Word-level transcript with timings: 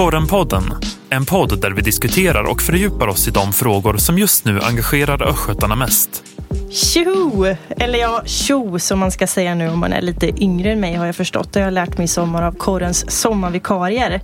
Korrenpodden, 0.00 0.64
en 1.10 1.26
podd 1.26 1.60
där 1.60 1.70
vi 1.70 1.82
diskuterar 1.82 2.44
och 2.44 2.62
fördjupar 2.62 3.08
oss 3.08 3.28
i 3.28 3.30
de 3.30 3.52
frågor 3.52 3.96
som 3.96 4.18
just 4.18 4.44
nu 4.44 4.60
engagerar 4.60 5.28
östgötarna 5.28 5.76
mest. 5.76 6.24
Tjo! 6.70 7.46
Eller 7.68 7.98
ja, 7.98 8.22
tjo 8.24 8.78
som 8.78 8.98
man 8.98 9.10
ska 9.10 9.26
säga 9.26 9.54
nu 9.54 9.68
om 9.68 9.78
man 9.78 9.92
är 9.92 10.02
lite 10.02 10.42
yngre 10.42 10.72
än 10.72 10.80
mig 10.80 10.94
har 10.94 11.06
jag 11.06 11.16
förstått. 11.16 11.52
Det 11.52 11.60
har 11.60 11.64
jag 11.64 11.74
lärt 11.74 11.98
mig 11.98 12.04
i 12.04 12.08
sommar 12.08 12.42
av 12.42 12.52
korrens 12.52 13.10
sommarvikarier. 13.10 14.20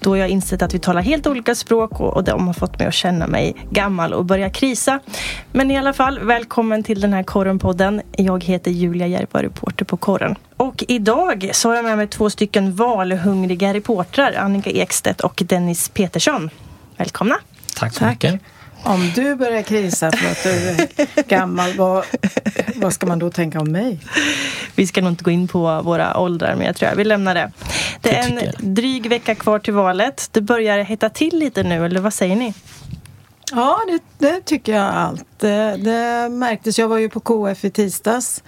Då 0.00 0.16
jag 0.16 0.28
insett 0.28 0.62
att 0.62 0.74
vi 0.74 0.78
talar 0.78 1.02
helt 1.02 1.26
olika 1.26 1.54
språk 1.54 2.00
och, 2.00 2.16
och 2.16 2.24
de 2.24 2.46
har 2.46 2.54
fått 2.54 2.78
mig 2.78 2.88
att 2.88 2.94
känna 2.94 3.26
mig 3.26 3.54
gammal 3.70 4.12
och 4.12 4.24
börja 4.24 4.50
krisa. 4.50 5.00
Men 5.52 5.70
i 5.70 5.78
alla 5.78 5.92
fall, 5.92 6.18
välkommen 6.18 6.82
till 6.82 7.00
den 7.00 7.12
här 7.12 7.22
korrenpodden. 7.22 8.02
Jag 8.12 8.44
heter 8.44 8.70
Julia 8.70 9.06
Järva, 9.06 9.42
reporter 9.42 9.84
på 9.84 9.96
Korren. 9.96 10.36
Och 10.56 10.84
idag 10.88 11.50
så 11.52 11.68
har 11.68 11.76
jag 11.76 11.84
med 11.84 11.96
mig 11.96 12.06
två 12.06 12.30
stycken 12.30 12.74
valhungriga 12.74 13.74
reportrar, 13.74 14.34
Annika 14.38 14.70
Ekstedt 14.70 15.20
och 15.20 15.42
Dennis 15.46 15.88
Petersson. 15.88 16.50
Välkomna! 16.96 17.36
Tack 17.76 17.94
så 17.94 18.04
mycket. 18.04 18.40
Om 18.84 19.10
du 19.14 19.34
börjar 19.34 19.62
krisa 19.62 20.12
för 20.12 20.30
att 20.30 20.42
du 20.42 20.50
är 20.50 21.22
gammal, 21.28 21.72
vad, 21.76 22.04
vad 22.76 22.92
ska 22.92 23.06
man 23.06 23.18
då 23.18 23.30
tänka 23.30 23.60
om 23.60 23.72
mig? 23.72 23.98
Vi 24.74 24.86
ska 24.86 25.00
nog 25.00 25.12
inte 25.12 25.24
gå 25.24 25.30
in 25.30 25.48
på 25.48 25.82
våra 25.82 26.18
åldrar, 26.18 26.54
men 26.56 26.66
jag 26.66 26.76
tror 26.76 26.88
jag 26.88 26.96
vi 26.96 27.04
lämnar 27.04 27.34
det. 27.34 27.52
Det 28.00 28.16
är 28.16 28.30
en 28.30 28.74
dryg 28.74 29.08
vecka 29.08 29.34
kvar 29.34 29.58
till 29.58 29.74
valet. 29.74 30.28
Det 30.32 30.40
börjar 30.40 30.82
hetta 30.82 31.08
till 31.08 31.38
lite 31.38 31.62
nu, 31.62 31.86
eller 31.86 32.00
vad 32.00 32.14
säger 32.14 32.36
ni? 32.36 32.54
Ja, 33.52 33.80
det, 33.86 34.26
det 34.26 34.40
tycker 34.40 34.74
jag 34.74 34.94
allt. 34.94 35.26
Det, 35.38 35.76
det, 35.76 36.28
märktes. 36.30 36.78
Jag 36.78 36.88
var 36.88 36.98
ju 36.98 37.08
på 37.08 37.20
KF 37.20 37.64
i 37.64 37.70
tisdags. 37.70 38.42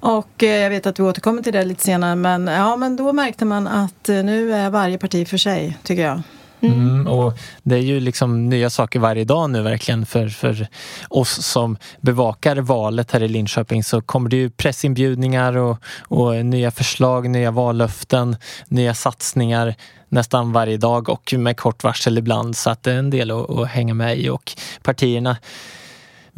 Och 0.00 0.42
eh, 0.42 0.56
jag 0.56 0.70
vet 0.70 0.86
att 0.86 0.98
vi 0.98 1.02
återkommer 1.02 1.42
till 1.42 1.52
det 1.52 1.64
lite 1.64 1.84
senare. 1.84 2.14
Men, 2.16 2.46
ja, 2.46 2.76
men 2.76 2.96
då 2.96 3.12
märkte 3.12 3.44
man 3.44 3.66
att 3.66 4.08
eh, 4.08 4.16
nu 4.16 4.54
är 4.54 4.70
varje 4.70 4.98
parti 4.98 5.28
för 5.28 5.36
sig, 5.36 5.78
tycker 5.82 6.02
jag. 6.02 6.22
Mm. 6.62 6.90
Mm, 6.90 7.06
och 7.06 7.38
det 7.62 7.74
är 7.74 7.82
ju 7.82 8.00
liksom 8.00 8.48
nya 8.48 8.70
saker 8.70 9.00
varje 9.00 9.24
dag 9.24 9.50
nu 9.50 9.62
verkligen 9.62 10.06
för, 10.06 10.28
för 10.28 10.66
oss 11.08 11.46
som 11.46 11.76
bevakar 12.00 12.56
valet 12.56 13.10
här 13.10 13.22
i 13.22 13.28
Linköping 13.28 13.84
så 13.84 14.00
kommer 14.00 14.30
det 14.30 14.36
ju 14.36 14.50
pressinbjudningar 14.50 15.56
och, 15.56 15.78
och 16.08 16.46
nya 16.46 16.70
förslag, 16.70 17.30
nya 17.30 17.50
vallöften, 17.50 18.36
nya 18.68 18.94
satsningar 18.94 19.74
nästan 20.08 20.52
varje 20.52 20.76
dag 20.76 21.08
och 21.08 21.34
med 21.38 21.56
kort 21.56 21.84
varsel 21.84 22.18
ibland 22.18 22.56
så 22.56 22.70
att 22.70 22.82
det 22.82 22.92
är 22.92 22.98
en 22.98 23.10
del 23.10 23.30
att, 23.30 23.50
att 23.50 23.68
hänga 23.68 23.94
med 23.94 24.18
i 24.18 24.28
och 24.28 24.52
partierna 24.82 25.36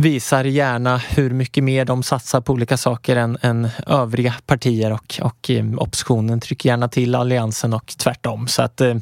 visar 0.03 0.45
gärna 0.45 0.97
hur 0.97 1.31
mycket 1.31 1.65
mer 1.65 1.85
de 1.85 2.03
satsar 2.03 2.41
på 2.41 2.53
olika 2.53 2.77
saker 2.77 3.17
än, 3.17 3.39
än 3.43 3.69
övriga 3.87 4.35
partier 4.47 4.93
och, 4.93 5.21
och 5.23 5.51
eh, 5.51 5.65
oppositionen 5.77 6.41
trycker 6.41 6.69
gärna 6.69 6.89
till 6.89 7.15
alliansen 7.15 7.73
och 7.73 7.87
tvärtom. 7.87 8.49
Så 8.49 8.63
att 8.63 8.81
eh, 8.81 8.95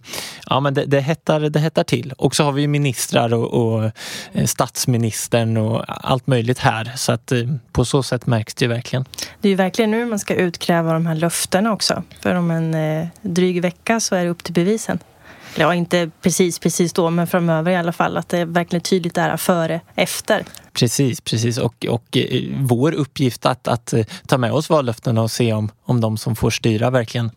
ja, 0.46 0.60
men 0.60 0.74
det, 0.74 0.84
det, 0.84 1.00
hettar, 1.00 1.40
det 1.40 1.58
hettar 1.60 1.84
till. 1.84 2.12
Och 2.18 2.34
så 2.34 2.44
har 2.44 2.52
vi 2.52 2.66
ministrar 2.66 3.34
och, 3.34 3.54
och 3.54 3.90
eh, 4.32 4.44
statsministern 4.44 5.56
och 5.56 5.84
allt 5.86 6.26
möjligt 6.26 6.58
här. 6.58 6.92
Så 6.96 7.12
att 7.12 7.32
på 7.72 7.84
så 7.84 8.02
sätt 8.02 8.26
märks 8.26 8.54
det 8.54 8.64
ju 8.64 8.68
verkligen. 8.68 9.04
Det 9.40 9.48
är 9.48 9.50
ju 9.50 9.56
verkligen 9.56 9.90
nu 9.90 10.04
man 10.04 10.18
ska 10.18 10.34
utkräva 10.34 10.92
de 10.92 11.06
här 11.06 11.14
löftena 11.14 11.72
också. 11.72 12.02
För 12.20 12.34
om 12.34 12.50
en 12.50 12.74
eh, 12.74 13.06
dryg 13.22 13.62
vecka 13.62 14.00
så 14.00 14.14
är 14.14 14.24
det 14.24 14.30
upp 14.30 14.44
till 14.44 14.54
bevisen 14.54 14.98
ja, 15.56 15.74
inte 15.74 16.10
precis, 16.22 16.58
precis 16.58 16.92
då, 16.92 17.10
men 17.10 17.26
framöver 17.26 17.72
i 17.72 17.76
alla 17.76 17.92
fall. 17.92 18.16
Att 18.16 18.28
det 18.28 18.38
är 18.38 18.46
verkligen 18.46 18.80
tydligt 18.80 19.14
där 19.14 19.36
före, 19.36 19.80
efter. 19.94 20.44
Precis, 20.72 21.20
precis. 21.20 21.58
Och, 21.58 21.86
och 21.88 22.16
eh, 22.16 22.42
vår 22.58 22.92
uppgift 22.92 23.46
att, 23.46 23.68
att 23.68 23.92
eh, 23.92 24.06
ta 24.26 24.38
med 24.38 24.52
oss 24.52 24.70
vallöftena 24.70 25.22
och 25.22 25.30
se 25.30 25.52
om, 25.52 25.70
om 25.84 26.00
de 26.00 26.16
som 26.16 26.36
får 26.36 26.50
styra 26.50 26.90
verkligen, 26.90 27.30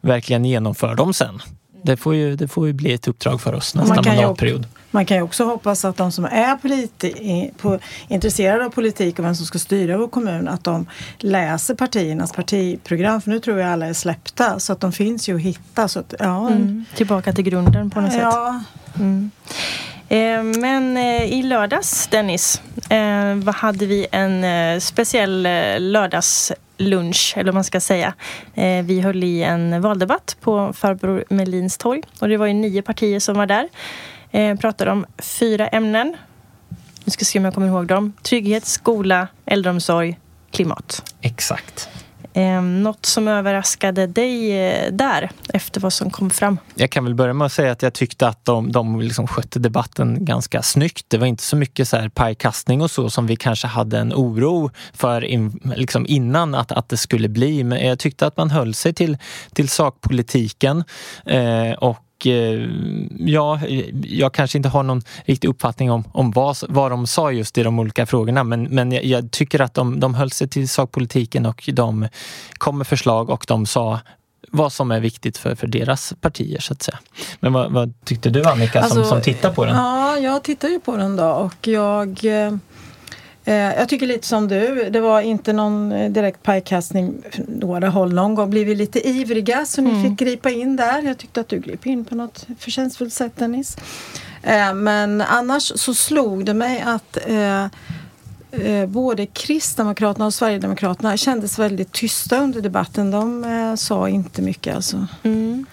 verkligen 0.00 0.44
genomför 0.44 0.94
dem 0.94 1.14
sen. 1.14 1.40
Det 1.82 1.96
får, 1.96 2.14
ju, 2.14 2.36
det 2.36 2.48
får 2.48 2.66
ju 2.66 2.72
bli 2.72 2.92
ett 2.92 3.08
uppdrag 3.08 3.40
för 3.40 3.54
oss 3.54 3.74
nästa 3.74 4.02
mandatperiod. 4.02 4.66
Man 4.90 5.06
kan 5.06 5.16
ju 5.16 5.22
också 5.22 5.44
hoppas 5.44 5.84
att 5.84 5.96
de 5.96 6.12
som 6.12 6.24
är 6.24 6.56
politi 6.56 7.50
på, 7.58 7.78
intresserade 8.08 8.64
av 8.64 8.70
politik 8.70 9.18
och 9.18 9.24
vem 9.24 9.34
som 9.34 9.46
ska 9.46 9.58
styra 9.58 9.98
vår 9.98 10.08
kommun 10.08 10.48
att 10.48 10.64
de 10.64 10.86
läser 11.18 11.74
partiernas 11.74 12.32
partiprogram. 12.32 13.20
För 13.20 13.30
nu 13.30 13.40
tror 13.40 13.58
jag 13.58 13.72
alla 13.72 13.86
är 13.86 13.92
släppta 13.92 14.58
så 14.58 14.72
att 14.72 14.80
de 14.80 14.92
finns 14.92 15.28
ju 15.28 15.34
att 15.36 15.42
hitta. 15.42 15.88
Så 15.88 16.00
att, 16.00 16.14
ja. 16.18 16.48
Mm. 16.48 16.84
Tillbaka 16.94 17.32
till 17.32 17.44
grunden 17.44 17.90
på 17.90 18.00
något 18.00 18.14
ja. 18.14 18.62
sätt. 18.90 19.00
Mm. 19.00 19.30
Eh, 20.08 20.60
men 20.60 20.96
eh, 20.96 21.24
i 21.24 21.42
lördags, 21.42 22.08
Dennis, 22.10 22.62
eh, 22.90 23.34
vad 23.34 23.54
hade 23.54 23.86
vi 23.86 24.06
en 24.12 24.44
eh, 24.44 24.78
speciell 24.78 25.46
eh, 25.46 25.80
lunch, 26.78 27.34
eller 27.36 27.44
vad 27.44 27.54
man 27.54 27.64
ska 27.64 27.80
säga. 27.80 28.14
Eh, 28.54 28.84
vi 28.84 29.00
höll 29.00 29.24
i 29.24 29.42
en 29.42 29.80
valdebatt 29.80 30.36
på 30.40 30.72
farbror 30.72 31.24
Melins 31.30 31.78
torg 31.78 32.02
och 32.20 32.28
det 32.28 32.36
var 32.36 32.46
ju 32.46 32.52
nio 32.52 32.82
partier 32.82 33.20
som 33.20 33.36
var 33.36 33.46
där. 33.46 33.68
Eh, 34.30 34.56
pratade 34.56 34.90
om 34.90 35.06
fyra 35.18 35.68
ämnen. 35.68 36.16
Nu 37.04 37.10
ska 37.10 37.24
se 37.24 37.38
om 37.38 37.44
jag 37.44 37.54
kommer 37.54 37.66
ihåg 37.66 37.86
dem. 37.86 38.12
Trygghet, 38.22 38.66
skola, 38.66 39.28
äldreomsorg, 39.46 40.18
klimat. 40.50 41.14
Exakt. 41.20 41.88
Eh, 42.38 42.62
något 42.62 43.06
som 43.06 43.28
överraskade 43.28 44.06
dig 44.06 44.60
eh, 44.60 44.92
där 44.92 45.30
efter 45.48 45.80
vad 45.80 45.92
som 45.92 46.10
kom 46.10 46.30
fram? 46.30 46.58
Jag 46.74 46.90
kan 46.90 47.04
väl 47.04 47.14
börja 47.14 47.34
med 47.34 47.46
att 47.46 47.52
säga 47.52 47.72
att 47.72 47.82
jag 47.82 47.92
tyckte 47.94 48.28
att 48.28 48.44
de, 48.44 48.72
de 48.72 49.00
liksom 49.00 49.26
skötte 49.26 49.58
debatten 49.58 50.24
ganska 50.24 50.62
snyggt. 50.62 51.04
Det 51.08 51.18
var 51.18 51.26
inte 51.26 51.42
så 51.42 51.56
mycket 51.56 51.88
så 51.88 51.96
här 51.96 52.08
pajkastning 52.08 52.82
och 52.82 52.90
så 52.90 53.10
som 53.10 53.26
vi 53.26 53.36
kanske 53.36 53.66
hade 53.66 53.98
en 53.98 54.12
oro 54.12 54.70
för 54.92 55.24
in, 55.24 55.60
liksom 55.76 56.06
innan 56.08 56.54
att, 56.54 56.72
att 56.72 56.88
det 56.88 56.96
skulle 56.96 57.28
bli. 57.28 57.64
Men 57.64 57.86
jag 57.86 57.98
tyckte 57.98 58.26
att 58.26 58.36
man 58.36 58.50
höll 58.50 58.74
sig 58.74 58.94
till, 58.94 59.18
till 59.52 59.68
sakpolitiken 59.68 60.84
eh, 61.26 61.72
och 61.72 61.98
ja, 63.18 63.60
jag 64.02 64.34
kanske 64.34 64.58
inte 64.58 64.68
har 64.68 64.82
någon 64.82 65.02
riktig 65.24 65.48
uppfattning 65.48 65.90
om, 65.90 66.04
om 66.12 66.30
vad, 66.30 66.56
vad 66.68 66.90
de 66.90 67.06
sa 67.06 67.32
just 67.32 67.58
i 67.58 67.62
de 67.62 67.78
olika 67.78 68.06
frågorna 68.06 68.44
men, 68.44 68.62
men 68.62 68.92
jag, 68.92 69.04
jag 69.04 69.30
tycker 69.30 69.60
att 69.60 69.74
de, 69.74 70.00
de 70.00 70.14
höll 70.14 70.30
sig 70.30 70.48
till 70.48 70.68
sakpolitiken 70.68 71.46
och 71.46 71.70
de 71.72 72.08
kom 72.58 72.78
med 72.78 72.86
förslag 72.86 73.30
och 73.30 73.44
de 73.48 73.66
sa 73.66 74.00
vad 74.50 74.72
som 74.72 74.90
är 74.90 75.00
viktigt 75.00 75.38
för, 75.38 75.54
för 75.54 75.66
deras 75.66 76.14
partier 76.20 76.60
så 76.60 76.72
att 76.72 76.82
säga. 76.82 76.98
Men 77.40 77.52
vad, 77.52 77.72
vad 77.72 78.04
tyckte 78.04 78.30
du 78.30 78.44
Annika 78.44 78.82
som, 78.82 78.98
alltså, 78.98 79.14
som 79.14 79.22
tittar 79.22 79.52
på 79.52 79.64
den? 79.64 79.76
Ja, 79.76 80.18
jag 80.18 80.42
tittar 80.44 80.68
ju 80.68 80.80
på 80.80 80.96
den 80.96 81.16
då 81.16 81.26
och 81.26 81.68
jag 81.68 82.24
eh, 82.24 82.52
Eh, 82.52 82.56
jag 83.54 83.88
tycker 83.88 84.06
lite 84.06 84.26
som 84.26 84.48
du. 84.48 84.90
Det 84.90 85.00
var 85.00 85.20
inte 85.20 85.52
någon 85.52 85.92
eh, 85.92 86.10
direkt 86.10 86.42
pajkastning 86.42 87.14
några 87.46 87.88
håll. 87.88 88.14
Någon 88.14 88.34
gång 88.34 88.50
blev 88.50 88.66
vi 88.66 88.74
lite 88.74 89.08
ivriga 89.08 89.66
så 89.66 89.82
ni 89.82 89.90
mm. 89.90 90.02
fick 90.02 90.18
gripa 90.18 90.50
in 90.50 90.76
där. 90.76 91.02
Jag 91.02 91.18
tyckte 91.18 91.40
att 91.40 91.48
du 91.48 91.60
grep 91.60 91.86
in 91.86 92.04
på 92.04 92.14
något 92.14 92.46
förtjänstfullt 92.58 93.12
sätt 93.12 93.32
Dennis. 93.36 93.76
Eh, 94.42 94.74
men 94.74 95.20
annars 95.20 95.72
så 95.76 95.94
slog 95.94 96.44
det 96.44 96.54
mig 96.54 96.84
att 96.86 97.18
både 98.88 99.26
Kristdemokraterna 99.26 100.26
och 100.26 100.34
Sverigedemokraterna 100.34 101.16
kändes 101.16 101.58
väldigt 101.58 101.92
tysta 101.92 102.38
under 102.38 102.60
debatten. 102.60 103.10
De 103.10 103.76
sa 103.78 104.08
inte 104.08 104.42
mycket 104.42 104.76
alltså. 104.76 105.06
Mm. 105.22 105.66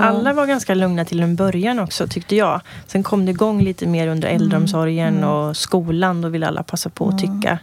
Alla 0.00 0.32
var 0.32 0.46
ganska 0.46 0.74
lugna 0.74 1.04
till 1.04 1.20
en 1.20 1.36
början 1.36 1.78
också 1.78 2.06
tyckte 2.06 2.36
jag. 2.36 2.60
Sen 2.86 3.02
kom 3.02 3.24
det 3.24 3.30
igång 3.30 3.62
lite 3.62 3.86
mer 3.86 4.08
under 4.08 4.28
mm. 4.28 4.42
äldreomsorgen 4.42 5.16
mm. 5.16 5.28
och 5.28 5.56
skolan. 5.56 6.20
Då 6.20 6.28
ville 6.28 6.46
alla 6.46 6.62
passa 6.62 6.90
på 6.90 7.08
att 7.08 7.18
tycka 7.18 7.58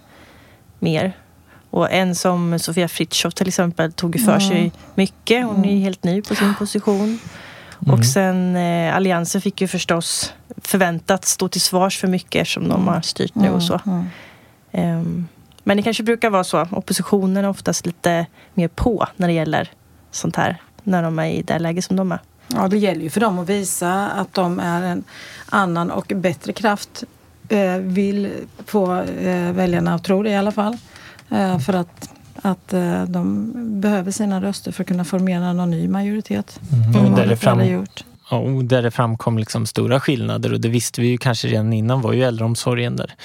mer. 0.80 1.14
Och 1.70 1.92
en 1.92 2.16
som 2.16 2.60
Sofia 2.60 2.88
Fritiof 2.88 3.34
till 3.34 3.48
exempel 3.48 3.94
tog 3.94 4.20
för 4.20 4.40
sig 4.40 4.72
mycket. 4.96 5.46
Hon 5.46 5.66
är 5.66 5.70
mm. 5.70 5.82
helt 5.82 6.04
ny 6.04 6.22
på 6.22 6.36
sin 6.36 6.56
position. 6.56 7.20
Mm. 7.82 7.94
Och 7.94 8.06
sen 8.06 8.56
eh, 8.56 8.96
Alliansen 8.96 9.42
fick 9.42 9.62
ju 9.62 9.68
förstås 9.68 10.34
förväntat 10.58 11.26
stå 11.26 11.48
till 11.48 11.62
svars 11.62 11.98
för 11.98 12.08
mycket 12.08 12.48
som 12.48 12.70
de 12.70 12.88
har 12.88 13.02
styrt 13.02 13.36
nu 13.36 13.50
och 13.50 13.64
så. 13.64 13.80
Um, 14.72 15.28
men 15.64 15.78
det 15.78 15.84
kanske 15.84 16.04
brukar 16.04 16.30
vara 16.30 16.44
så. 16.44 16.68
Oppositionen 16.72 17.46
är 17.46 17.50
oftast 17.50 17.86
lite 17.86 18.26
mer 18.54 18.68
på 18.68 19.08
när 19.16 19.28
det 19.28 19.34
gäller 19.34 19.72
sånt 20.12 20.36
här 20.36 20.58
när 20.84 21.04
de 21.04 21.20
är 21.20 21.28
i 21.28 21.42
det 21.42 21.60
läge 21.60 21.82
som 21.82 21.96
de 21.96 22.12
är. 22.12 22.20
Ja, 22.48 22.68
det 22.68 22.78
gäller 22.78 23.02
ju 23.02 23.10
för 23.10 23.20
dem 23.20 23.40
att 23.40 23.50
visa 23.50 24.10
att 24.10 24.34
de 24.34 24.60
är 24.60 24.82
en 24.82 25.04
annan 25.46 25.92
och 25.92 26.12
bättre 26.16 26.54
kraft. 26.54 27.04
Eh, 27.50 27.76
vill 27.76 28.32
få 28.66 29.02
eh, 29.02 29.52
väljarna 29.52 29.94
att 29.94 30.04
tro 30.04 30.24
det 30.24 30.30
i 30.30 30.36
alla 30.36 30.52
fall. 30.52 30.78
Eh, 31.30 31.60
för 31.60 31.74
att, 31.74 32.10
att 32.42 32.74
eh, 32.74 33.04
de 33.04 33.52
behöver 33.82 34.12
sina 34.12 34.42
röster 34.42 34.72
för 34.72 34.84
att 34.84 34.88
kunna 34.88 35.06
formera 35.06 35.54
någon 35.54 35.72
ny 35.72 35.88
majoritet. 35.88 36.60
Mm. 36.72 37.06
Och 37.06 37.18
där, 37.18 37.28
det 37.28 37.38
fram, 37.38 37.66
gjort. 37.66 38.04
och 38.30 38.66
där 38.66 38.82
det 38.82 38.92
framkom 38.92 39.38
liksom 39.38 39.66
stora 39.66 40.00
skillnader 40.00 40.54
och 40.54 40.60
det 40.62 40.70
visste 40.70 41.02
vi 41.02 41.08
ju 41.08 41.18
kanske 41.18 41.48
redan 41.48 41.74
innan 41.74 42.02
var 42.02 42.14
ju 42.14 42.24
äldreomsorgen 42.24 42.96
där, 42.96 43.16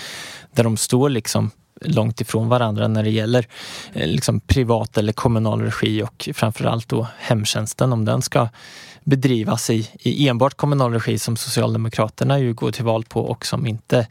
där 0.54 0.64
de 0.64 0.76
står 0.76 1.08
liksom 1.08 1.50
långt 1.80 2.20
ifrån 2.20 2.48
varandra 2.48 2.88
när 2.88 3.02
det 3.02 3.10
gäller 3.10 3.46
eh, 3.92 4.06
liksom 4.06 4.40
privat 4.40 4.98
eller 4.98 5.12
kommunal 5.12 5.62
regi 5.62 6.02
och 6.02 6.28
framförallt 6.34 6.88
då 6.88 7.06
hemtjänsten 7.18 7.92
om 7.92 8.04
den 8.04 8.22
ska 8.22 8.48
bedrivas 9.04 9.70
i, 9.70 9.90
i 9.98 10.28
enbart 10.28 10.54
kommunal 10.54 10.92
regi 10.92 11.18
som 11.18 11.36
Socialdemokraterna 11.36 12.38
ju 12.38 12.54
går 12.54 12.70
till 12.70 12.84
val 12.84 13.04
på 13.04 13.20
och 13.20 13.46
som 13.46 13.66
inte 13.66 14.06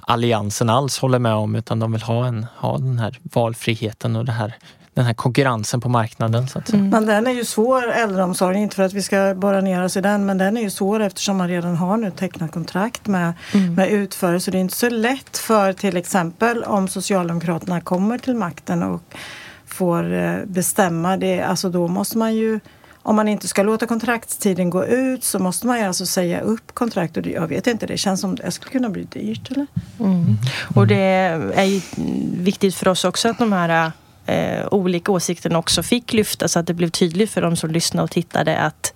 Alliansen 0.00 0.70
alls 0.70 0.98
håller 0.98 1.18
med 1.18 1.34
om 1.34 1.54
utan 1.54 1.78
de 1.78 1.92
vill 1.92 2.02
ha, 2.02 2.26
en, 2.26 2.46
ha 2.56 2.78
den 2.78 2.98
här 2.98 3.18
valfriheten 3.22 4.16
och 4.16 4.24
det 4.24 4.32
här 4.32 4.56
den 4.94 5.04
här 5.04 5.14
konkurrensen 5.14 5.80
på 5.80 5.88
marknaden. 5.88 6.48
Så 6.48 6.58
att. 6.58 6.72
Mm. 6.72 6.88
Men 6.88 7.06
den 7.06 7.26
är 7.26 7.30
ju 7.30 7.44
svår, 7.44 7.90
äldreomsorgen, 7.90 8.62
inte 8.62 8.76
för 8.76 8.82
att 8.82 8.92
vi 8.92 9.02
ska 9.02 9.34
borra 9.36 9.60
ner 9.60 9.84
oss 9.84 9.96
i 9.96 10.00
den, 10.00 10.26
men 10.26 10.38
den 10.38 10.56
är 10.56 10.60
ju 10.60 10.70
svår 10.70 11.00
eftersom 11.00 11.36
man 11.36 11.48
redan 11.48 11.76
har 11.76 11.96
nu 11.96 12.10
tecknat 12.10 12.52
kontrakt 12.52 13.06
med, 13.06 13.32
mm. 13.52 13.74
med 13.74 13.90
utförare. 13.90 14.40
Så 14.40 14.50
det 14.50 14.58
är 14.58 14.60
inte 14.60 14.76
så 14.76 14.88
lätt 14.88 15.38
för 15.38 15.72
till 15.72 15.96
exempel 15.96 16.64
om 16.64 16.88
Socialdemokraterna 16.88 17.80
kommer 17.80 18.18
till 18.18 18.34
makten 18.34 18.82
och 18.82 19.02
får 19.66 20.12
eh, 20.12 20.36
bestämma 20.46 21.16
det, 21.16 21.40
alltså 21.40 21.68
då 21.68 21.88
måste 21.88 22.18
man 22.18 22.34
ju 22.34 22.60
om 23.06 23.16
man 23.16 23.28
inte 23.28 23.48
ska 23.48 23.62
låta 23.62 23.86
kontraktstiden 23.86 24.70
gå 24.70 24.84
ut 24.86 25.24
så 25.24 25.38
måste 25.38 25.66
man 25.66 25.78
ju 25.78 25.84
alltså 25.84 26.06
säga 26.06 26.40
upp 26.40 26.74
kontrakt. 26.74 27.16
Och 27.16 27.26
jag 27.26 27.46
vet 27.46 27.66
inte, 27.66 27.86
det 27.86 27.96
känns 27.96 28.20
som 28.20 28.34
det 28.34 28.50
skulle 28.50 28.72
kunna 28.72 28.88
bli 28.88 29.04
dyrt. 29.04 29.50
Eller? 29.50 29.66
Mm. 30.00 30.36
Och 30.74 30.86
det 30.86 30.96
är 31.54 31.64
ju 31.64 31.80
viktigt 32.36 32.74
för 32.74 32.88
oss 32.88 33.04
också 33.04 33.28
att 33.28 33.38
de 33.38 33.52
här 33.52 33.92
eh, 34.26 34.66
olika 34.70 35.12
åsikterna 35.12 35.58
också 35.58 35.82
fick 35.82 36.12
lyftas 36.12 36.52
så 36.52 36.58
att 36.58 36.66
det 36.66 36.74
blev 36.74 36.88
tydligt 36.88 37.30
för 37.30 37.42
de 37.42 37.56
som 37.56 37.70
lyssnade 37.70 38.04
och 38.04 38.10
tittade 38.10 38.58
att 38.58 38.94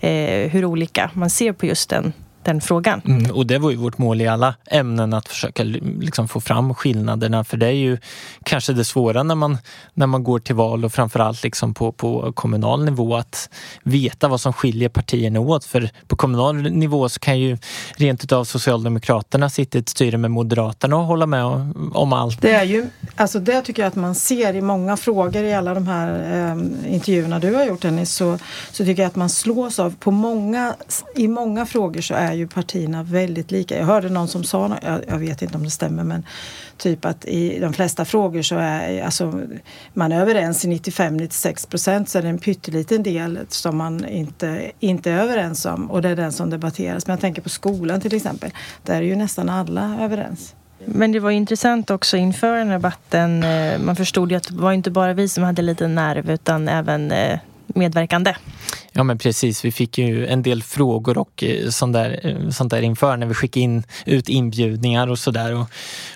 eh, 0.00 0.50
hur 0.50 0.64
olika 0.64 1.10
man 1.14 1.30
ser 1.30 1.52
på 1.52 1.66
just 1.66 1.90
den 1.90 2.12
den 2.46 2.60
frågan. 2.60 3.02
Mm, 3.04 3.30
och 3.30 3.46
det 3.46 3.58
var 3.58 3.70
ju 3.70 3.76
vårt 3.76 3.98
mål 3.98 4.20
i 4.20 4.28
alla 4.28 4.54
ämnen 4.66 5.14
att 5.14 5.28
försöka 5.28 5.62
liksom 6.00 6.28
få 6.28 6.40
fram 6.40 6.74
skillnaderna 6.74 7.44
för 7.44 7.56
det 7.56 7.66
är 7.66 7.70
ju 7.70 7.98
kanske 8.44 8.72
det 8.72 8.84
svåra 8.84 9.22
när 9.22 9.34
man, 9.34 9.58
när 9.94 10.06
man 10.06 10.24
går 10.24 10.38
till 10.38 10.54
val 10.54 10.84
och 10.84 10.92
framförallt 10.92 11.42
liksom 11.42 11.74
på, 11.74 11.92
på 11.92 12.32
kommunal 12.32 12.84
nivå 12.84 13.16
att 13.16 13.50
veta 13.82 14.28
vad 14.28 14.40
som 14.40 14.52
skiljer 14.52 14.88
partierna 14.88 15.40
åt. 15.40 15.64
För 15.64 15.90
på 16.06 16.16
kommunal 16.16 16.56
nivå 16.56 17.08
så 17.08 17.20
kan 17.20 17.38
ju 17.38 17.58
rent 17.96 18.24
utav 18.24 18.44
Socialdemokraterna 18.44 19.50
sitta 19.50 19.78
i 19.78 19.80
ett 19.80 19.88
styre 19.88 20.18
med 20.18 20.30
Moderaterna 20.30 20.96
och 20.96 21.04
hålla 21.04 21.26
med 21.26 21.44
om 21.92 22.12
allt. 22.12 22.42
Det 22.42 22.52
är 22.52 22.64
ju, 22.64 22.86
alltså 23.16 23.38
det 23.38 23.62
tycker 23.62 23.82
jag 23.82 23.88
att 23.88 23.96
man 23.96 24.14
ser 24.14 24.54
i 24.54 24.60
många 24.60 24.96
frågor 24.96 25.44
i 25.44 25.54
alla 25.54 25.74
de 25.74 25.86
här 25.86 26.08
eh, 26.34 26.94
intervjuerna 26.94 27.38
du 27.38 27.54
har 27.54 27.64
gjort 27.64 27.82
Dennis, 27.82 28.14
så, 28.14 28.38
så 28.72 28.84
tycker 28.84 29.02
jag 29.02 29.08
att 29.08 29.16
man 29.16 29.28
slås 29.28 29.78
av, 29.78 29.94
på 29.98 30.10
många, 30.10 30.74
i 31.14 31.28
många 31.28 31.66
frågor 31.66 32.00
så 32.00 32.14
är 32.14 32.32
ju 32.36 32.46
partierna 32.46 33.02
väldigt 33.02 33.50
lika. 33.50 33.78
Jag 33.78 33.84
hörde 33.84 34.08
någon 34.08 34.28
som 34.28 34.44
sa, 34.44 34.78
jag, 34.82 35.00
jag 35.08 35.18
vet 35.18 35.42
inte 35.42 35.56
om 35.56 35.64
det 35.64 35.70
stämmer, 35.70 36.04
men 36.04 36.26
typ 36.76 37.04
att 37.04 37.24
i 37.24 37.58
de 37.58 37.72
flesta 37.72 38.04
frågor 38.04 38.42
så 38.42 38.56
är 38.56 39.02
alltså, 39.02 39.42
man 39.92 40.12
är 40.12 40.20
överens 40.20 40.64
i 40.64 40.68
95-96 40.68 41.68
procent 41.68 42.08
så 42.08 42.18
är 42.18 42.22
det 42.22 42.28
en 42.28 42.38
pytteliten 42.38 43.02
del 43.02 43.38
som 43.48 43.76
man 43.76 44.04
inte, 44.04 44.72
inte 44.80 45.10
är 45.10 45.18
överens 45.18 45.66
om 45.66 45.90
och 45.90 46.02
det 46.02 46.08
är 46.08 46.16
den 46.16 46.32
som 46.32 46.50
debatteras. 46.50 47.06
Men 47.06 47.14
jag 47.14 47.20
tänker 47.20 47.42
på 47.42 47.48
skolan 47.48 48.00
till 48.00 48.14
exempel, 48.14 48.50
där 48.82 48.94
är 48.94 49.02
ju 49.02 49.16
nästan 49.16 49.48
alla 49.48 49.98
överens. 50.00 50.54
Men 50.84 51.12
det 51.12 51.20
var 51.20 51.30
intressant 51.30 51.90
också 51.90 52.16
inför 52.16 52.58
den 52.58 52.68
här 52.68 52.74
debatten. 52.74 53.42
Eh, 53.42 53.78
man 53.78 53.96
förstod 53.96 54.30
ju 54.30 54.36
att 54.36 54.48
det 54.48 54.54
var 54.54 54.72
inte 54.72 54.90
bara 54.90 55.12
vi 55.12 55.28
som 55.28 55.44
hade 55.44 55.62
lite 55.62 55.88
nerv 55.88 56.30
utan 56.30 56.68
även 56.68 57.12
eh, 57.12 57.38
medverkande. 57.66 58.34
Ja 58.96 59.02
men 59.02 59.18
precis, 59.18 59.64
vi 59.64 59.72
fick 59.72 59.98
ju 59.98 60.26
en 60.26 60.42
del 60.42 60.62
frågor 60.62 61.18
och 61.18 61.44
eh, 61.44 61.68
sånt 61.68 61.92
där, 61.92 62.20
eh, 62.22 62.50
sånt 62.50 62.70
där 62.70 62.82
inför 62.82 63.16
när 63.16 63.26
vi 63.26 63.34
skickade 63.34 63.64
in, 63.64 63.82
ut 64.04 64.28
inbjudningar 64.28 65.08
och 65.08 65.18
sådär. 65.18 65.54
Och, 65.54 65.66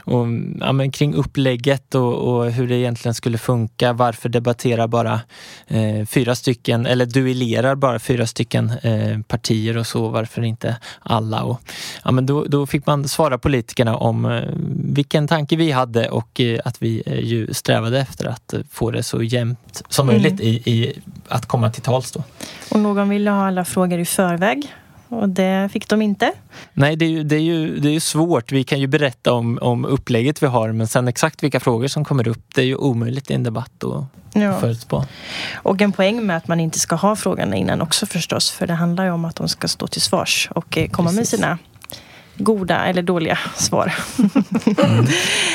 och, 0.05 0.27
ja, 0.61 0.73
men 0.73 0.93
kring 0.93 1.15
upplägget 1.15 1.95
och, 1.95 2.15
och, 2.15 2.51
hur 2.51 2.69
det 2.69 2.75
egentligen 2.75 3.15
skulle 3.15 3.39
funka. 3.39 3.93
Varför 3.93 4.29
debattera 4.29 4.89
bara 4.89 5.21
eh, 5.67 6.07
fyra 6.07 6.35
stycken, 6.35 6.87
eller 6.87 7.07
duellerar 7.07 7.75
bara 7.75 7.99
fyra 7.99 8.27
stycken 8.27 8.73
eh, 8.83 9.21
partier 9.29 9.77
och 9.77 9.87
så, 9.87 10.09
varför 10.09 10.43
inte 10.43 10.77
alla? 11.01 11.43
Och, 11.43 11.61
ja, 12.05 12.11
men 12.11 12.27
då, 12.27 12.45
då 12.45 12.67
fick 12.67 12.87
man 12.87 13.09
svara 13.09 13.39
politikerna 13.39 13.97
om 13.97 14.25
eh, 14.25 14.43
vilken 14.95 15.29
tanke 15.29 15.57
vi 15.57 15.71
hade 15.71 16.09
och 16.09 16.41
eh, 16.41 16.61
att 16.65 16.83
vi 16.83 17.03
ju 17.23 17.55
strävade 17.55 18.01
efter 18.01 18.27
att 18.27 18.55
få 18.71 18.91
det 18.91 19.03
så 19.03 19.23
jämnt 19.23 19.83
som 19.89 20.09
mm. 20.09 20.23
möjligt 20.23 20.41
i, 20.41 20.71
i 20.71 20.99
att 21.29 21.47
komma 21.47 21.71
till 21.71 21.83
tals 21.83 22.13
då. 22.13 22.25
Och 22.71 22.81
någon 22.81 23.09
ville 23.09 23.31
ha 23.31 23.47
alla 23.47 23.65
frågor 23.65 23.99
i 23.99 24.05
förväg. 24.05 24.75
Och 25.09 25.29
det 25.29 25.69
fick 25.73 25.89
de 25.89 26.03
inte. 26.03 26.33
Nej, 26.73 26.97
det 26.97 27.05
är 27.05 27.09
ju, 27.09 27.23
det 27.23 27.37
är 27.37 27.41
ju, 27.41 27.79
det 27.79 27.97
är 27.97 28.01
svårt. 28.01 28.53
Vi 28.53 28.65
kan 28.65 28.81
ju 28.81 28.87
berätta 28.87 29.33
om, 29.33 29.59
om 29.63 29.85
upplägget 29.85 30.43
vi 30.43 30.47
har 30.47 30.73
men 30.73 30.89
sen 30.89 31.09
exakt 31.09 31.43
vilka 31.43 31.61
frågor 31.61 31.89
som 31.89 32.05
kommer 32.05 32.29
upp, 32.29 32.55
det 32.55 32.61
är 32.61 32.67
ju 32.67 32.77
omöjligt 32.77 33.31
i 33.31 33.35
en 33.35 33.43
debatt 33.43 33.85
att 33.85 34.05
ja. 34.33 34.61
förutspå. 34.61 35.05
Och 35.55 35.81
en 35.81 35.93
poäng 35.93 36.27
med 36.27 36.37
att 36.37 36.49
man 36.49 36.61
inte 36.61 36.79
ska 36.79 36.97
ha 36.97 37.17
frågorna 37.17 37.57
innan 37.57 37.81
också 37.81 38.07
förstås, 38.07 38.51
för 38.51 38.67
det 38.67 38.75
handlar 38.75 39.05
ju 39.05 39.11
om 39.11 39.25
att 39.25 39.37
de 39.37 39.49
ska 39.49 39.69
stå 39.69 39.87
till 39.87 40.03
svars 40.03 40.49
och 40.55 40.79
eh, 40.79 40.89
komma 40.89 41.09
Precis. 41.09 41.19
med 41.19 41.29
sina 41.41 41.59
goda 42.41 42.85
eller 42.85 43.03
dåliga 43.03 43.39
svar. 43.57 43.95
Mm. 44.79 45.07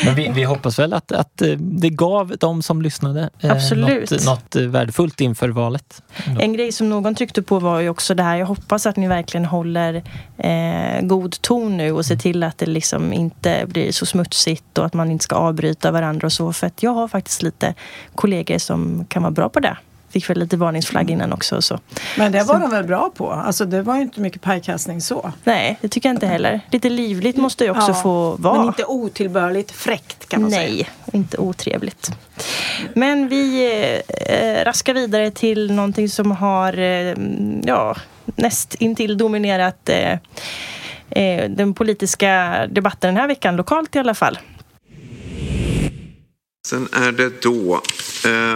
Men 0.05 0.15
vi, 0.15 0.31
vi, 0.33 0.43
hoppas 0.43 0.79
väl 0.79 0.93
att, 0.93 1.11
att 1.11 1.41
eh, 1.41 1.51
det 1.57 1.89
gav 1.89 2.35
de 2.39 2.61
som 2.61 2.81
lyssnade 2.81 3.29
eh, 3.39 3.51
Absolut. 3.51 4.11
Något, 4.11 4.25
något 4.25 4.55
värdefullt 4.55 5.21
inför 5.21 5.49
valet. 5.49 6.03
En 6.39 6.53
grej 6.53 6.71
som 6.71 6.89
någon 6.89 7.15
tryckte 7.15 7.41
på 7.41 7.59
var 7.59 7.79
ju 7.79 7.89
också 7.89 8.15
det 8.15 8.23
här, 8.23 8.35
jag 8.35 8.45
hoppas 8.45 8.85
att 8.85 8.95
ni 8.95 9.07
verkligen 9.07 9.45
håller 9.45 10.03
eh, 10.37 11.01
god 11.01 11.41
ton 11.41 11.77
nu 11.77 11.91
och 11.91 12.05
ser 12.05 12.15
till 12.15 12.43
att 12.43 12.57
det 12.57 12.65
liksom 12.65 13.13
inte 13.13 13.65
blir 13.67 13.91
så 13.91 14.05
smutsigt 14.05 14.77
och 14.77 14.85
att 14.85 14.93
man 14.93 15.11
inte 15.11 15.23
ska 15.23 15.35
avbryta 15.35 15.91
varandra 15.91 16.25
och 16.25 16.33
så. 16.33 16.53
För 16.53 16.67
att 16.67 16.83
jag 16.83 16.93
har 16.93 17.07
faktiskt 17.07 17.43
lite 17.43 17.73
kollegor 18.15 18.57
som 18.57 19.05
kan 19.05 19.21
vara 19.21 19.31
bra 19.31 19.49
på 19.49 19.59
det 19.59 19.77
fick 20.15 20.29
väl 20.29 20.39
lite 20.39 20.57
varningsflagg 20.57 21.11
innan 21.11 21.33
också. 21.33 21.61
Så. 21.61 21.79
Men 22.17 22.31
det 22.31 22.43
var 22.43 22.55
så. 22.55 22.59
de 22.59 22.71
väl 22.71 22.83
bra 22.83 23.11
på? 23.15 23.31
Alltså 23.31 23.65
det 23.65 23.81
var 23.81 23.95
ju 23.95 24.01
inte 24.01 24.21
mycket 24.21 24.41
pajkastning 24.41 25.01
så. 25.01 25.31
Nej, 25.43 25.77
det 25.81 25.87
tycker 25.87 26.09
jag 26.09 26.15
inte 26.15 26.27
heller. 26.27 26.61
Lite 26.71 26.89
livligt 26.89 27.37
måste 27.37 27.63
ju 27.63 27.69
också 27.69 27.87
ja, 27.87 27.93
få 27.93 28.35
vara. 28.35 28.57
Men 28.57 28.67
inte 28.67 28.85
otillbörligt 28.85 29.71
fräckt 29.71 30.29
kan 30.29 30.41
man 30.41 30.51
Nej, 30.51 30.67
säga. 30.67 30.87
Nej, 31.05 31.19
inte 31.21 31.37
otrevligt. 31.37 32.11
Men 32.93 33.27
vi 33.27 33.65
eh, 34.07 34.65
raskar 34.65 34.93
vidare 34.93 35.31
till 35.31 35.71
någonting 35.71 36.09
som 36.09 36.31
har 36.31 36.77
eh, 36.77 37.15
ja, 37.63 37.95
näst 38.25 38.75
intill 38.75 39.17
dominerat 39.17 39.89
eh, 39.89 40.11
eh, 41.09 41.49
den 41.49 41.73
politiska 41.73 42.61
debatten 42.71 43.13
den 43.13 43.21
här 43.21 43.27
veckan, 43.27 43.55
lokalt 43.55 43.95
i 43.95 43.99
alla 43.99 44.13
fall. 44.13 44.39
Sen 46.67 46.87
är 46.93 47.11
det 47.11 47.41
då 47.41 47.81
eh, 48.29 48.55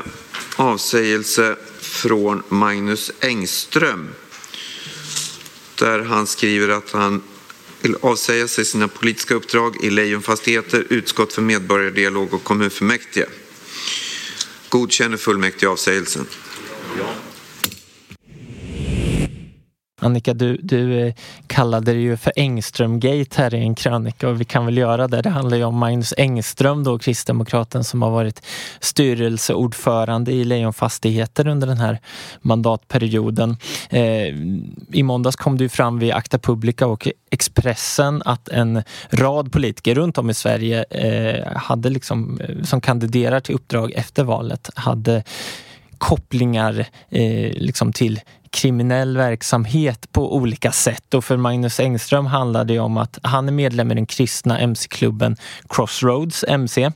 avsägelse 0.59 1.55
från 1.79 2.43
Magnus 2.49 3.11
Engström. 3.19 4.09
Där 5.75 5.99
han 5.99 6.27
skriver 6.27 6.69
att 6.69 6.91
han 6.91 7.21
vill 7.81 7.95
avsäga 8.01 8.47
sig 8.47 8.65
sina 8.65 8.87
politiska 8.87 9.35
uppdrag 9.35 9.83
i 9.83 9.89
Lejonfastigheter, 9.89 10.85
utskott 10.89 11.33
för 11.33 11.41
medborgardialog 11.41 12.33
och 12.33 12.43
kommunfullmäktige. 12.43 13.25
Godkänner 14.69 15.17
fullmäktige 15.17 15.69
avsägelsen? 15.69 16.25
Ja. 16.97 17.28
Annika, 19.99 20.33
du, 20.33 20.57
du 20.63 20.99
eh, 20.99 21.13
kallade 21.47 21.93
det 21.93 21.99
ju 21.99 22.17
för 22.17 22.33
Engströmgate 22.35 23.41
här 23.41 23.53
i 23.53 23.57
en 23.57 23.75
krönika 23.75 24.29
och 24.29 24.41
vi 24.41 24.45
kan 24.45 24.65
väl 24.65 24.77
göra 24.77 25.07
det. 25.07 25.21
Det 25.21 25.29
handlar 25.29 25.57
ju 25.57 25.63
om 25.63 25.75
Magnus 25.75 26.13
Engström, 26.17 26.83
då, 26.83 26.99
kristdemokraten 26.99 27.83
som 27.83 28.01
har 28.01 28.11
varit 28.11 28.45
styrelseordförande 28.79 30.31
i 30.31 30.43
Lejonfastigheter 30.43 31.47
under 31.47 31.67
den 31.67 31.77
här 31.77 31.99
mandatperioden. 32.41 33.57
Eh, 33.89 34.27
I 34.91 35.03
måndags 35.03 35.35
kom 35.35 35.57
det 35.57 35.63
ju 35.63 35.69
fram 35.69 35.99
vid 35.99 36.13
Akta 36.13 36.39
Publica 36.39 36.87
och 36.87 37.07
Expressen 37.31 38.21
att 38.25 38.49
en 38.49 38.83
rad 39.09 39.51
politiker 39.51 39.95
runt 39.95 40.17
om 40.17 40.29
i 40.29 40.33
Sverige 40.33 40.85
eh, 40.89 41.57
hade 41.57 41.89
liksom, 41.89 42.39
eh, 42.41 42.63
som 42.63 42.81
kandiderar 42.81 43.39
till 43.39 43.55
uppdrag 43.55 43.91
efter 43.95 44.23
valet 44.23 44.69
hade 44.75 45.23
kopplingar 45.99 46.85
eh, 47.09 47.51
liksom 47.53 47.93
till 47.93 48.19
kriminell 48.51 49.17
verksamhet 49.17 50.11
på 50.11 50.35
olika 50.35 50.71
sätt. 50.71 51.13
Och 51.13 51.25
för 51.25 51.37
Magnus 51.37 51.79
Engström 51.79 52.25
handlar 52.25 52.65
det 52.65 52.79
om 52.79 52.97
att 52.97 53.19
han 53.23 53.47
är 53.47 53.51
medlem 53.51 53.91
i 53.91 53.95
den 53.95 54.05
kristna 54.05 54.59
mc-klubben 54.59 55.35
Crossroads 55.69 56.45
MC. 56.47 56.91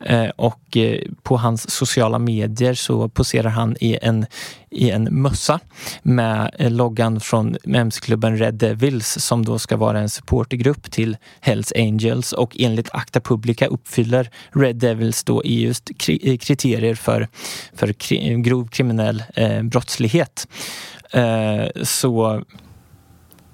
Eh, 0.00 0.28
och 0.36 0.76
eh, 0.76 1.00
på 1.22 1.36
hans 1.36 1.70
sociala 1.70 2.18
medier 2.18 2.74
så 2.74 3.08
poserar 3.08 3.50
han 3.50 3.76
i 3.80 3.98
en, 4.02 4.26
i 4.70 4.90
en 4.90 5.08
mössa 5.10 5.60
med 6.02 6.50
eh, 6.58 6.70
loggan 6.70 7.20
från 7.20 7.56
mc-klubben 7.64 8.36
Red 8.38 8.54
Devils 8.54 9.18
som 9.20 9.44
då 9.44 9.58
ska 9.58 9.76
vara 9.76 10.00
en 10.00 10.08
supportergrupp 10.08 10.90
till 10.90 11.16
Hells 11.40 11.72
Angels 11.76 12.32
och 12.32 12.56
enligt 12.58 12.88
Acta 12.92 13.20
Publica 13.20 13.66
uppfyller 13.66 14.30
Red 14.50 14.76
Devils 14.76 15.24
då 15.24 15.42
just 15.44 15.90
kriterier 16.40 16.94
för, 16.94 17.28
för 17.74 17.94
grov 18.42 18.68
kriminell 18.68 19.22
brottslighet. 19.62 20.48
Eh, 21.12 21.82
så... 21.82 22.42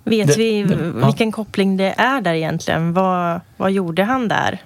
Vet 0.04 0.26
det, 0.26 0.36
vi 0.36 0.62
det, 0.62 0.76
vilken 1.06 1.28
ja. 1.28 1.32
koppling 1.32 1.76
det 1.76 1.94
är 1.98 2.20
där 2.20 2.34
egentligen? 2.34 2.92
Vad, 2.92 3.40
vad 3.56 3.72
gjorde 3.72 4.02
han 4.02 4.28
där? 4.28 4.62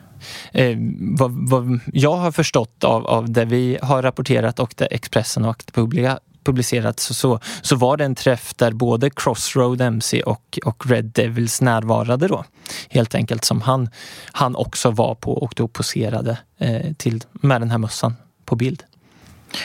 Eh, 0.53 0.77
vad, 0.99 1.49
vad, 1.51 1.81
jag 1.93 2.17
har 2.17 2.33
förstått 2.33 2.85
av, 2.85 3.07
av 3.07 3.31
det 3.31 3.45
vi 3.45 3.79
har 3.83 4.03
rapporterat 4.03 4.61
och 4.61 4.75
det 4.77 4.85
Expressen 4.85 5.45
och 5.45 5.65
Publica 5.73 6.19
publicerat 6.45 7.01
så, 7.01 7.15
så, 7.15 7.41
så, 7.63 7.77
var 7.77 7.97
det 7.97 8.05
en 8.05 8.15
träff 8.15 8.55
där 8.55 8.73
både 8.73 9.11
Crossroad 9.11 9.81
MC 9.81 10.23
och, 10.23 10.59
och 10.65 10.91
Red 10.91 11.05
Devils 11.05 11.61
närvarade 11.61 12.29
då. 12.29 12.45
Helt 12.89 13.15
enkelt 13.15 13.45
som 13.45 13.61
han, 13.61 13.89
han 14.33 14.57
också 14.57 14.91
var 14.91 15.15
på 15.15 15.33
och 15.33 15.53
då 15.57 15.69
poserade 15.69 16.39
eh, 16.59 16.93
till, 16.97 17.23
med 17.33 17.61
den 17.61 17.71
här 17.71 17.79
mössan 17.79 18.15
på 18.45 18.57
bild. 18.57 18.83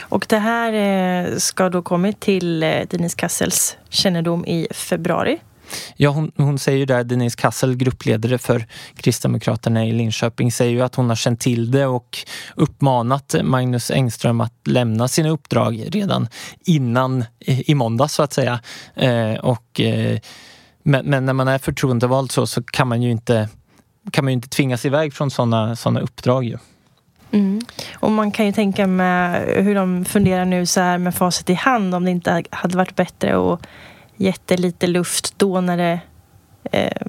Och 0.01 0.25
det 0.29 0.38
här 0.38 0.74
eh, 0.74 1.38
ska 1.38 1.70
då 1.70 1.82
kommit 1.82 2.20
till 2.20 2.63
eh, 2.63 2.82
Denise 2.89 3.15
Kassels 3.15 3.77
kännedom 3.89 4.46
i 4.46 4.67
februari. 4.72 5.39
Ja, 5.95 6.10
hon, 6.10 6.31
hon 6.38 6.60
säger 6.60 6.77
ju 6.77 6.86
där, 6.86 7.03
Denise 7.03 7.38
Kassel, 7.38 7.75
gruppledare 7.75 8.38
för 8.38 8.65
Kristdemokraterna 8.95 9.86
i 9.86 9.91
Linköping, 9.91 10.51
säger 10.51 10.72
ju 10.72 10.81
att 10.81 10.95
hon 10.95 11.10
har 11.10 11.15
känt 11.15 11.39
till 11.39 11.72
det 11.72 11.86
och 11.86 12.17
uppmanat 12.55 13.36
Magnus 13.43 13.91
Engström 13.91 14.41
att 14.41 14.53
lämna 14.67 15.07
sina 15.07 15.29
uppdrag 15.29 15.88
redan 15.89 16.27
innan 16.65 17.25
eh, 17.39 17.69
i 17.69 17.75
måndag 17.75 18.07
så 18.07 18.24
att 18.24 18.34
säga. 18.34 18.60
Eh, 18.95 19.34
och, 19.34 19.79
eh, 19.79 20.19
men, 20.84 21.05
men, 21.05 21.25
när 21.25 21.34
man 21.34 21.48
är 21.48 21.57
förtroendevald 21.57 22.31
så, 22.31 22.48
så 22.48 22.63
kan 22.63 22.88
man 22.88 23.01
ju 23.01 23.12
inte 23.12 23.50
kan 24.12 24.25
man 24.25 24.31
ju 24.31 24.36
inte 24.36 24.50
tvingas 24.50 24.86
iväg 24.86 25.13
från 25.13 25.31
sådana 25.31 25.75
såna 25.75 26.00
uppdrag. 26.00 26.43
Ju. 26.43 26.57
Mm. 27.31 27.62
Och 27.93 28.12
man 28.12 28.31
kan 28.31 28.45
ju 28.45 28.51
tänka 28.51 28.88
med 28.88 29.41
hur 29.63 29.75
de 29.75 30.05
funderar 30.05 30.45
nu 30.45 30.65
så 30.65 30.81
här 30.81 30.98
med 30.98 31.15
facit 31.15 31.50
i 31.50 31.53
hand 31.53 31.95
om 31.95 32.05
det 32.05 32.12
inte 32.12 32.43
hade 32.50 32.77
varit 32.77 32.95
bättre 32.95 33.53
att 33.53 33.60
jättelite 34.17 34.88
luft 34.88 35.34
då 35.38 35.62
när 35.62 35.77
det 35.77 36.00
eh, 36.72 37.07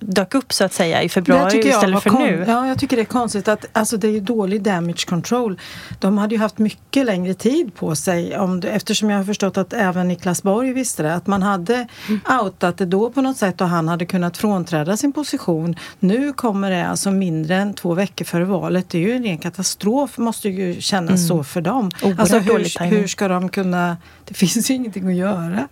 dök 0.00 0.34
upp 0.34 0.52
så 0.52 0.64
att 0.64 0.72
säga 0.72 1.02
i 1.02 1.08
februari 1.08 1.68
istället 1.68 2.02
för 2.02 2.10
nu. 2.10 2.44
Ja, 2.48 2.66
jag 2.66 2.78
tycker 2.78 2.96
det 2.96 3.02
är 3.02 3.06
konstigt 3.06 3.48
att 3.48 3.64
alltså, 3.72 3.96
det 3.96 4.06
är 4.08 4.12
ju 4.12 4.20
dålig 4.20 4.62
damage 4.62 5.06
control. 5.06 5.58
De 6.00 6.18
hade 6.18 6.34
ju 6.34 6.40
haft 6.40 6.58
mycket 6.58 7.06
längre 7.06 7.34
tid 7.34 7.74
på 7.74 7.96
sig 7.96 8.38
om 8.38 8.60
det, 8.60 8.68
eftersom 8.68 9.10
jag 9.10 9.16
har 9.16 9.24
förstått 9.24 9.56
att 9.56 9.72
även 9.72 10.08
Niklas 10.08 10.42
Borg 10.42 10.72
visste 10.72 11.02
det. 11.02 11.14
Att 11.14 11.26
man 11.26 11.42
hade 11.42 11.86
mm. 12.08 12.20
outat 12.40 12.78
det 12.78 12.86
då 12.86 13.10
på 13.10 13.22
något 13.22 13.36
sätt 13.36 13.60
och 13.60 13.68
han 13.68 13.88
hade 13.88 14.06
kunnat 14.06 14.36
frånträda 14.36 14.96
sin 14.96 15.12
position. 15.12 15.76
Nu 15.98 16.32
kommer 16.32 16.70
det 16.70 16.86
alltså 16.86 17.10
mindre 17.10 17.56
än 17.56 17.74
två 17.74 17.94
veckor 17.94 18.24
före 18.24 18.44
valet. 18.44 18.90
Det 18.90 18.98
är 18.98 19.02
ju 19.02 19.12
en 19.12 19.22
ren 19.22 19.38
katastrof 19.38 20.18
måste 20.18 20.48
ju 20.48 20.80
kännas 20.80 21.10
mm. 21.10 21.28
så 21.28 21.44
för 21.44 21.60
dem. 21.60 21.90
Oerhört 22.02 22.20
alltså 22.20 22.38
hur, 22.38 22.84
hur 22.84 23.06
ska 23.06 23.28
de 23.28 23.48
kunna... 23.48 23.96
Det 24.24 24.34
finns 24.34 24.70
ju 24.70 24.74
ingenting 24.74 25.08
att 25.08 25.14
göra. 25.14 25.68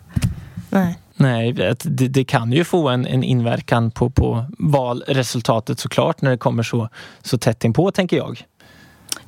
Nej. 0.71 0.99
Nej, 1.21 1.53
det, 1.53 2.09
det, 2.09 2.25
kan 2.25 2.53
ju 2.53 2.65
få 2.65 2.89
en, 2.89 3.07
en, 3.07 3.25
inverkan 3.25 3.91
på, 3.91 4.11
på 4.11 4.45
valresultatet 4.59 5.79
såklart 5.79 6.23
när 6.23 6.31
det 6.31 6.39
kommer 6.39 6.63
så, 6.63 6.89
så 7.23 7.39
tätt 7.39 7.65
inpå, 7.65 7.91
tänker 7.91 8.17
jag. 8.17 8.43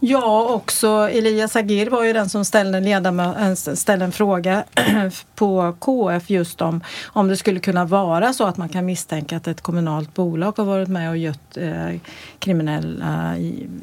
Ja, 0.05 0.49
också 0.49 0.89
Elias 0.89 1.57
Agir 1.57 1.91
var 1.91 2.05
ju 2.05 2.13
den 2.13 2.29
som 2.29 2.45
ställde 2.45 2.79
en, 2.79 3.57
ställde 3.57 4.05
en 4.05 4.13
fråga 4.13 4.65
på 5.35 5.77
KF 5.79 6.31
just 6.31 6.61
om 6.61 6.81
om 7.07 7.29
det 7.29 7.37
skulle 7.37 7.61
kunna 7.61 7.85
vara 7.85 8.33
så 8.33 8.45
att 8.45 8.57
man 8.57 8.69
kan 8.69 8.85
misstänka 8.85 9.37
att 9.37 9.47
ett 9.47 9.61
kommunalt 9.61 10.15
bolag 10.15 10.55
har 10.57 10.65
varit 10.65 10.89
med 10.89 11.11
och 11.11 11.17
gött 11.17 11.57
eh, 11.57 12.01
kriminella 12.39 13.35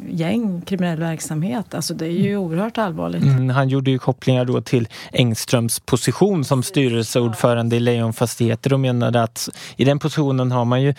gäng, 0.09 0.61
kriminell 0.61 0.99
verksamhet. 0.99 1.73
Alltså 1.73 1.93
det 1.93 2.05
är 2.05 2.09
ju 2.11 2.29
mm. 2.29 2.41
oerhört 2.41 2.77
allvarligt. 2.77 3.23
Mm, 3.23 3.49
han 3.49 3.69
gjorde 3.69 3.91
ju 3.91 3.99
kopplingar 3.99 4.45
då 4.45 4.61
till 4.61 4.87
Engströms 5.11 5.79
position 5.79 6.45
som 6.45 6.63
styrelseordförande 6.63 7.75
i 7.75 7.79
Lejon 7.79 8.13
Fastigheter 8.13 8.73
och 8.73 8.79
menade 8.79 9.23
att 9.23 9.49
i 9.75 9.85
den 9.85 9.99
positionen 9.99 10.51
har 10.51 10.65
man 10.65 10.81
ju 10.81 10.93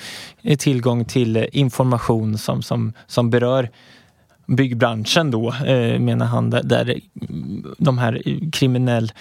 tillgång 0.59 1.05
till 1.05 1.49
information 1.53 2.39
som, 2.39 2.63
som, 2.63 2.93
som 3.07 3.31
berör 3.31 3.71
byggbranschen 4.57 5.31
då, 5.31 5.49
eh, 5.67 5.99
menar 5.99 6.27
han, 6.27 6.51
där, 6.51 7.01
de 7.79 7.99
här 7.99 8.23
kriminell 8.53 9.13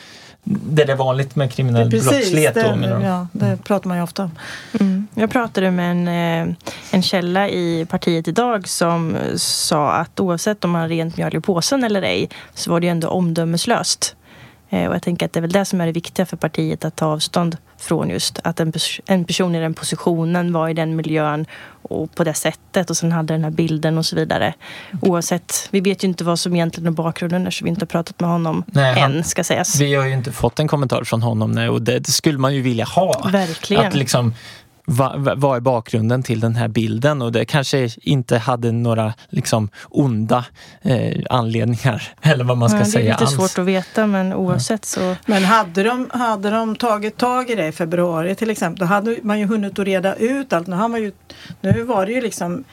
där 0.44 0.86
det 0.86 0.92
är 0.92 0.98
vanligt 0.98 1.36
med 1.36 1.52
kriminell 1.52 1.92
Precis, 1.92 2.10
brottslighet. 2.10 2.56
Då, 2.56 2.62
det, 2.62 3.00
ja, 3.04 3.28
det 3.32 3.58
pratar 3.64 3.88
man 3.88 3.98
ju 3.98 4.04
ofta 4.04 4.24
om. 4.24 4.32
Mm. 4.80 5.08
Jag 5.16 5.30
pratade 5.30 5.72
med 5.72 5.92
en, 5.92 6.08
eh, 6.48 6.56
en 6.92 7.02
källa 7.02 7.50
i 7.50 7.86
partiet 7.90 8.28
idag 8.28 8.68
som 8.68 9.18
sa 9.36 9.92
att 9.92 10.20
oavsett 10.20 10.66
om 10.66 10.72
man 10.72 10.90
rent 10.90 11.18
mjöl 11.18 11.36
i 11.36 11.40
påsen 11.40 11.84
eller 11.84 12.02
ej 12.02 12.30
så 12.54 12.72
var 12.72 12.80
det 12.80 12.88
ändå 12.88 13.08
omdömeslöst. 13.08 14.16
Eh, 14.70 14.88
och 14.88 14.96
jag 14.96 15.02
tänker 15.02 15.26
att 15.26 15.34
det 15.34 15.40
är 15.40 15.42
väl 15.42 15.52
det 15.52 15.66
som 15.66 15.82
är 15.82 15.86
det 15.86 15.92
viktiga 15.92 16.26
för 16.26 16.38
partiet 16.38 16.86
att 16.86 16.96
ta 16.96 17.06
avstånd 17.06 17.58
från 17.80 18.10
just 18.10 18.40
att 18.44 18.60
en, 18.60 18.72
pers 18.72 19.02
en 19.06 19.26
person 19.26 19.56
i 19.56 19.60
den 19.60 19.74
positionen 19.74 20.54
var 20.54 20.70
i 20.70 20.74
den 20.74 20.96
miljön 20.96 21.46
och 21.82 22.16
på 22.16 22.24
det 22.24 22.34
sättet 22.34 22.90
och 22.90 22.98
sen 22.98 23.12
hade 23.12 23.34
den 23.34 23.44
här 23.44 23.52
bilden 23.52 23.98
och 23.98 24.06
så 24.06 24.16
vidare. 24.16 24.54
Oavsett, 25.02 25.68
vi 25.72 25.82
vet 25.82 26.04
ju 26.04 26.08
inte 26.08 26.24
vad 26.24 26.40
som 26.40 26.56
egentligen 26.56 26.88
är 26.88 26.92
bakgrunden 26.92 27.48
eftersom 27.48 27.66
vi 27.66 27.70
inte 27.70 27.82
har 27.82 27.88
pratat 27.88 28.20
med 28.20 28.30
honom 28.30 28.64
nej, 28.68 29.00
än 29.00 29.24
ska 29.24 29.44
sägas. 29.44 29.80
Vi 29.80 29.96
har 29.96 30.06
ju 30.06 30.14
inte 30.14 30.32
fått 30.32 30.60
en 30.60 30.68
kommentar 30.68 31.04
från 31.04 31.22
honom 31.22 31.70
och 31.72 31.82
det, 31.82 32.00
det 32.00 32.12
skulle 32.12 32.38
man 32.38 32.56
ju 32.56 32.62
vilja 32.62 32.86
ha. 32.86 33.30
Verkligen. 33.32 33.86
Att 33.86 33.96
liksom 33.96 34.34
vad, 34.90 35.40
vad 35.40 35.58
är 35.58 35.60
bakgrunden 35.60 36.24
till 36.24 36.40
den 36.40 36.56
här 36.56 36.68
bilden? 36.68 37.22
Och 37.22 37.32
det 37.32 37.46
kanske 37.46 37.90
inte 38.02 38.38
hade 38.38 38.72
några 38.72 39.14
liksom 39.30 39.70
onda 39.90 40.46
eh, 40.82 41.24
anledningar 41.30 42.04
eller 42.22 42.44
vad 42.44 42.58
man 42.58 42.70
ska 42.70 42.80
ja, 42.80 42.86
säga. 42.86 43.04
Det 43.04 43.10
är 43.10 43.12
lite 43.12 43.24
alls. 43.24 43.36
svårt 43.36 43.62
att 43.62 43.66
veta 43.66 44.08
men 44.08 44.34
oavsett 44.34 44.86
så. 44.86 45.16
Men 45.26 45.44
hade 45.44 45.84
de, 45.84 46.10
hade 46.14 46.50
de 46.50 46.76
tagit 46.76 47.18
tag 47.18 47.50
i 47.50 47.56
det 47.56 47.68
i 47.68 47.72
februari 47.72 48.36
till 48.36 48.50
exempel, 48.50 48.80
då 48.80 48.86
hade 48.86 49.18
man 49.24 49.40
ju 49.40 49.46
hunnit 49.46 49.80
att 49.80 49.86
reda 49.86 50.16
ut 50.16 50.54
allt. 50.54 50.68
Nu, 50.68 50.76
har 50.76 50.88
man 50.88 51.02
ju, 51.02 51.12
nu 51.62 51.84
var 51.84 52.06
det 52.06 52.12
ju 52.12 52.22
liksom 52.22 52.64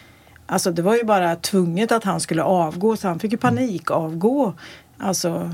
Alltså 0.49 0.73
det 0.73 0.82
var 0.82 0.96
ju 0.96 1.04
bara 1.04 1.37
tvunget 1.37 1.92
att 1.92 2.04
han 2.04 2.20
skulle 2.20 2.42
avgå 2.42 2.96
så 2.96 3.08
han 3.08 3.18
fick 3.18 3.32
ju 3.32 3.38
panik 3.38 3.90
avgå. 3.90 4.54
Alltså 4.99 5.50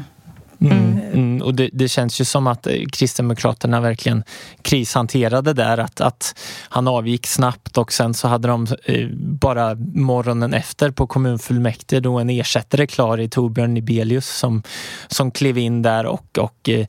Mm. 0.70 0.92
Mm, 1.12 1.42
och 1.42 1.54
det, 1.54 1.70
det, 1.72 1.88
känns 1.88 2.20
ju 2.20 2.24
som 2.24 2.46
att 2.46 2.66
eh, 2.66 2.72
Kristdemokraterna 2.92 3.80
verkligen 3.80 4.24
krishanterade 4.62 5.52
där. 5.52 5.78
Att, 5.78 6.00
att 6.00 6.34
han 6.68 6.88
avgick 6.88 7.26
snabbt 7.26 7.78
och 7.78 7.92
sen 7.92 8.14
så 8.14 8.28
hade 8.28 8.48
de 8.48 8.66
eh, 8.84 9.08
bara 9.16 9.74
morgonen 9.94 10.54
efter 10.54 10.90
på 10.90 11.06
kommunfullmäktige 11.06 12.00
då 12.00 12.18
en 12.18 12.30
ersättare 12.30 12.86
klar 12.86 13.20
i 13.20 13.28
Torbjörn 13.28 13.74
Nibelius 13.74 14.26
som, 14.26 14.62
som 15.08 15.30
klev 15.30 15.58
in 15.58 15.82
där 15.82 16.06
och, 16.06 16.38
och 16.38 16.68
eh, 16.68 16.86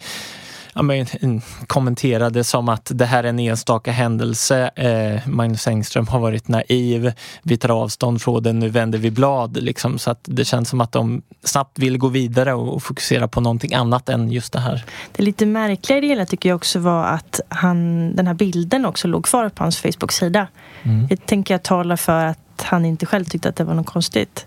ja, 0.75 0.81
men, 0.81 1.41
kommenterade 1.67 2.43
som 2.43 2.69
att 2.69 2.91
det 2.93 3.05
här 3.05 3.23
är 3.23 3.27
en 3.27 3.39
enstaka 3.39 3.91
händelse. 3.91 4.71
Eh, 4.75 5.27
Magnus 5.27 5.67
Engström 5.67 6.07
har 6.07 6.19
varit 6.19 6.47
naiv. 6.47 7.13
Vi 7.43 7.57
tar 7.57 7.69
avstånd 7.69 8.21
från 8.21 8.43
det, 8.43 8.53
nu 8.53 8.69
vänder 8.69 8.99
vi 8.99 9.11
blad. 9.11 9.63
Liksom, 9.63 9.99
så 9.99 10.11
att 10.11 10.19
det 10.23 10.45
känns 10.45 10.69
som 10.69 10.81
att 10.81 10.91
de 10.91 11.21
snabbt 11.43 11.79
vill 11.79 11.97
gå 11.97 12.07
vidare 12.07 12.53
och, 12.53 12.73
och 12.73 12.83
fokusera 12.83 13.27
på 13.27 13.41
någonting 13.41 13.73
annat 13.73 14.09
än 14.09 14.31
just 14.31 14.53
det 14.53 14.59
här. 14.59 14.85
Det 15.11 15.23
lite 15.23 15.45
märkliga 15.45 15.97
i 15.97 16.01
det 16.01 16.07
hela 16.07 16.25
tycker 16.25 16.49
jag 16.49 16.55
också 16.55 16.79
var 16.79 17.05
att 17.05 17.41
han, 17.49 18.15
den 18.15 18.27
här 18.27 18.33
bilden 18.33 18.85
också 18.85 19.07
låg 19.07 19.25
kvar 19.25 19.49
på 19.49 19.63
hans 19.63 19.77
Facebook-sida. 19.77 20.47
Mm. 20.83 21.07
Det 21.07 21.25
tänker 21.25 21.53
jag 21.53 21.63
tala 21.63 21.97
för 21.97 22.25
att 22.25 22.37
han 22.61 22.85
inte 22.85 23.05
själv 23.05 23.25
tyckte 23.25 23.49
att 23.49 23.55
det 23.55 23.63
var 23.63 23.73
något 23.73 23.85
konstigt. 23.85 24.45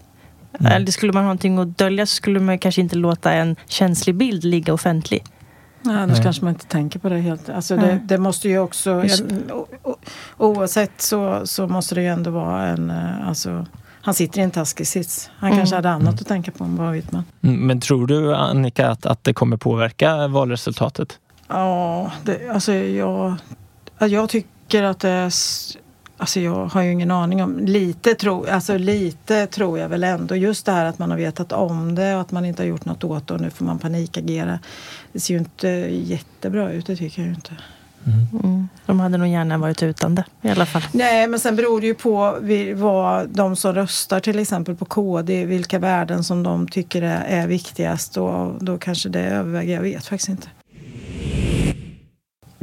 Mm. 0.61 0.73
Eller 0.73 0.93
skulle 0.93 1.13
man 1.13 1.23
ha 1.23 1.27
någonting 1.27 1.59
att 1.59 1.79
dölja 1.79 2.07
så 2.07 2.15
skulle 2.15 2.41
man 2.41 2.59
kanske 2.59 2.81
inte 2.81 2.97
låta 2.97 3.33
en 3.33 3.57
känslig 3.67 4.15
bild 4.15 4.45
ligga 4.45 4.73
offentlig. 4.73 5.25
Ja, 5.83 5.91
annars 5.91 6.17
Nej. 6.17 6.23
kanske 6.23 6.45
man 6.45 6.55
inte 6.55 6.67
tänker 6.67 6.99
på 6.99 7.09
det 7.09 7.19
helt. 7.19 7.49
Alltså 7.49 7.77
det, 7.77 8.01
det 8.05 8.19
måste 8.19 8.49
ju 8.49 8.59
också, 8.59 9.05
oavsett 10.37 11.01
så, 11.01 11.47
så 11.47 11.67
måste 11.67 11.95
det 11.95 12.03
ju 12.03 12.09
ändå 12.09 12.31
vara 12.31 12.67
en, 12.67 12.91
eh, 12.91 13.29
alltså 13.29 13.67
han 14.07 14.15
sitter 14.15 14.41
i 14.41 14.43
en 14.43 14.51
taskig 14.51 14.87
sits. 14.87 15.31
Han 15.37 15.49
mm. 15.49 15.59
kanske 15.59 15.77
hade 15.77 15.91
annat 15.91 16.03
mm. 16.03 16.15
att 16.15 16.27
tänka 16.27 16.51
på, 16.51 16.65
vad 16.65 16.93
vet 16.93 17.13
man. 17.13 17.25
Mm, 17.43 17.67
men 17.67 17.81
tror 17.81 18.07
du 18.07 18.35
Annika 18.35 18.89
att, 18.89 19.07
att 19.07 19.25
det 19.25 19.35
kommer 19.35 19.57
påverka 19.57 20.29
valresultatet? 20.29 21.19
Ja, 21.49 22.13
det, 22.25 22.49
alltså 22.49 22.73
jag, 22.73 23.35
jag 23.99 24.29
tycker 24.29 24.83
att 24.83 25.01
det 25.01 25.09
är 25.09 25.31
Alltså 26.19 26.41
jag 26.41 26.67
har 26.67 26.83
ju 26.83 26.93
ingen 26.93 27.11
aning 27.11 27.43
om. 27.43 27.59
Lite, 27.59 28.15
tro, 28.15 28.47
alltså 28.51 28.79
lite 28.79 29.47
tror 29.47 29.79
jag 29.79 29.89
väl 29.89 30.05
ändå. 30.05 30.37
Just 30.37 30.67
det 30.67 30.73
här 30.73 30.85
att 30.85 30.99
man 30.99 31.11
har 31.11 31.19
vetat 31.19 31.53
om 31.53 31.95
det 31.95 32.15
och 32.15 32.21
att 32.21 32.33
man 32.33 32.45
inte 32.45 32.63
har 32.63 32.69
gjort 32.69 32.85
något 32.85 33.05
åt 33.05 33.27
det 33.27 33.35
och 33.35 33.41
nu 33.41 33.51
får 33.51 33.65
man 33.65 33.79
panikagera. 33.79 34.59
Det 35.13 35.21
ser 35.21 35.35
ju 35.35 35.39
inte 35.39 35.69
jättebra 35.91 36.73
ut, 36.73 36.87
det 36.87 36.97
tycker 36.97 37.23
jag 37.23 37.29
ju 37.29 37.35
inte. 37.35 37.53
Mm. 38.07 38.45
Mm. 38.45 38.69
De 38.87 39.01
hade 39.01 39.19
nog 39.19 39.29
gärna 39.29 39.59
varit 39.59 39.83
utan 39.83 40.15
det 40.15 40.25
i 40.43 40.49
alla 40.49 40.67
fall. 40.67 40.83
Nej, 40.93 41.27
men 41.27 41.41
sen 41.41 41.57
beror 41.57 41.81
det 41.81 41.87
ju 41.87 41.95
på 41.95 42.39
vad 42.75 43.29
de 43.29 43.57
som 43.57 43.75
röstar 43.75 44.21
till 44.21 44.39
exempel 44.39 44.75
på 44.77 44.85
KD, 44.85 45.45
vilka 45.45 45.79
värden 45.79 46.25
som 46.25 46.43
de 46.43 46.69
tycker 46.69 47.03
är, 47.03 47.25
är 47.25 47.47
viktigast 47.47 48.17
och 48.17 48.65
då 48.65 48.79
kanske 48.79 49.09
det 49.09 49.21
överväger. 49.21 49.75
Jag 49.75 49.83
vet 49.83 50.07
faktiskt 50.07 50.29
inte. 50.29 50.49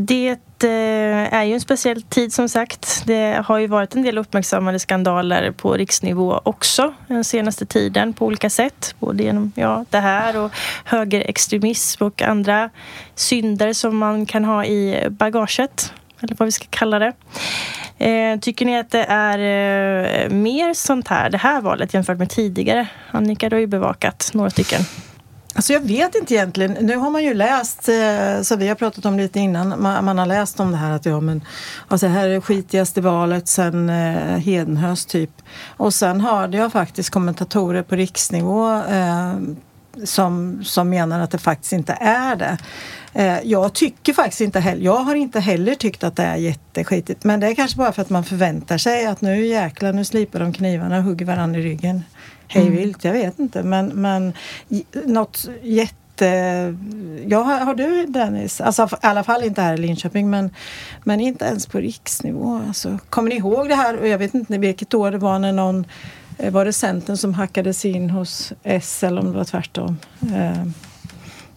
Det 0.05 0.63
eh, 0.63 1.33
är 1.33 1.43
ju 1.43 1.53
en 1.53 1.61
speciell 1.61 2.01
tid 2.01 2.33
som 2.33 2.49
sagt. 2.49 3.03
Det 3.05 3.43
har 3.45 3.57
ju 3.57 3.67
varit 3.67 3.95
en 3.95 4.03
del 4.03 4.17
uppmärksammade 4.17 4.79
skandaler 4.79 5.51
på 5.51 5.73
riksnivå 5.73 6.41
också 6.43 6.93
den 7.07 7.23
senaste 7.23 7.65
tiden 7.65 8.13
på 8.13 8.25
olika 8.25 8.49
sätt. 8.49 8.95
Både 8.99 9.23
genom 9.23 9.51
ja, 9.55 9.85
det 9.89 9.99
här 9.99 10.37
och 10.37 10.51
högerextremism 10.85 12.03
och 12.03 12.21
andra 12.21 12.69
synder 13.15 13.73
som 13.73 13.97
man 13.97 14.25
kan 14.25 14.45
ha 14.45 14.65
i 14.65 15.07
bagaget. 15.09 15.93
Eller 16.21 16.35
vad 16.39 16.45
vi 16.45 16.51
ska 16.51 16.65
kalla 16.69 16.99
det. 16.99 17.13
Eh, 17.97 18.39
tycker 18.39 18.65
ni 18.65 18.79
att 18.79 18.91
det 18.91 19.03
är 19.03 19.39
eh, 19.39 20.29
mer 20.29 20.73
sånt 20.73 21.07
här 21.07 21.29
det 21.29 21.37
här 21.37 21.61
valet 21.61 21.93
jämfört 21.93 22.17
med 22.17 22.29
tidigare? 22.29 22.87
Annika, 23.11 23.49
du 23.49 23.55
har 23.55 23.61
ju 23.61 23.67
bevakat 23.67 24.31
några 24.33 24.49
stycken. 24.49 24.81
Alltså 25.55 25.73
jag 25.73 25.79
vet 25.79 26.15
inte 26.15 26.33
egentligen. 26.33 26.71
Nu 26.71 26.97
har 26.97 27.09
man 27.09 27.23
ju 27.23 27.33
läst, 27.33 27.89
eh, 27.89 28.41
så 28.41 28.55
vi 28.55 28.67
har 28.67 28.75
pratat 28.75 29.05
om 29.05 29.17
lite 29.17 29.39
innan, 29.39 29.81
man, 29.81 30.17
har 30.17 30.25
läst 30.25 30.59
om 30.59 30.71
det 30.71 30.77
här 30.77 30.91
att 30.91 31.05
ja 31.05 31.19
men 31.19 31.41
alltså 31.87 32.07
här 32.07 32.27
är 32.27 32.33
det 32.33 32.41
skitigaste 32.41 33.01
valet 33.01 33.47
sen 33.47 33.89
eh, 33.89 34.37
Hedenhös 34.37 35.05
typ. 35.05 35.31
Och 35.77 35.93
sen 35.93 36.21
hörde 36.21 36.57
jag 36.57 36.71
faktiskt 36.71 37.09
kommentatorer 37.09 37.83
på 37.83 37.95
riksnivå 37.95 38.73
eh, 38.73 39.33
som, 40.03 40.63
som 40.63 40.89
menar 40.89 41.19
att 41.19 41.31
det 41.31 41.37
faktiskt 41.37 41.73
inte 41.73 41.97
är 42.01 42.35
det. 42.35 42.57
Eh, 43.13 43.39
jag 43.43 43.73
tycker 43.73 44.13
faktiskt 44.13 44.41
inte 44.41 44.59
heller, 44.59 44.81
jag 44.83 44.97
har 44.97 45.15
inte 45.15 45.39
heller 45.39 45.75
tyckt 45.75 46.03
att 46.03 46.15
det 46.15 46.23
är 46.23 46.35
jätteskitigt. 46.35 47.23
Men 47.23 47.39
det 47.39 47.47
är 47.47 47.55
kanske 47.55 47.77
bara 47.77 47.91
för 47.91 48.01
att 48.01 48.09
man 48.09 48.23
förväntar 48.23 48.77
sig 48.77 49.05
att 49.05 49.21
nu 49.21 49.45
jäklar, 49.45 49.93
nu 49.93 50.05
slipar 50.05 50.39
de 50.39 50.53
knivarna 50.53 50.97
och 50.97 51.03
hugger 51.03 51.25
varandra 51.25 51.59
i 51.59 51.63
ryggen. 51.63 52.03
Hej 52.53 52.67
mm. 52.67 52.77
vilt, 52.77 53.03
jag 53.03 53.13
vet 53.13 53.39
inte. 53.39 53.63
Men, 53.63 53.87
men 53.87 54.33
något 55.05 55.49
jätte 55.61 55.97
Ja, 57.25 57.41
har 57.41 57.75
du 57.75 58.05
Dennis? 58.05 58.61
Alltså 58.61 58.83
i 58.83 58.95
alla 59.01 59.23
fall 59.23 59.43
inte 59.43 59.61
här 59.61 59.73
i 59.73 59.77
Linköping 59.77 60.29
men, 60.29 60.49
men 61.03 61.19
inte 61.19 61.45
ens 61.45 61.67
på 61.67 61.77
riksnivå. 61.77 62.61
Alltså, 62.67 62.97
kommer 63.09 63.29
ni 63.29 63.35
ihåg 63.35 63.69
det 63.69 63.75
här? 63.75 64.05
Jag 64.05 64.17
vet 64.17 64.33
inte 64.33 64.57
vilket 64.57 64.93
år 64.93 65.11
det 65.11 65.17
var 65.17 65.39
när 65.39 65.51
någon 65.51 65.85
Eh, 66.37 66.51
var 66.51 66.65
det 66.65 66.73
Centern 66.73 67.17
som 67.17 67.33
hackades 67.33 67.85
in 67.85 68.09
hos 68.09 68.53
S 68.63 69.03
eller 69.03 69.21
om 69.21 69.31
det 69.31 69.37
var 69.37 69.45
tvärtom. 69.45 69.97
Eh, 70.21 70.65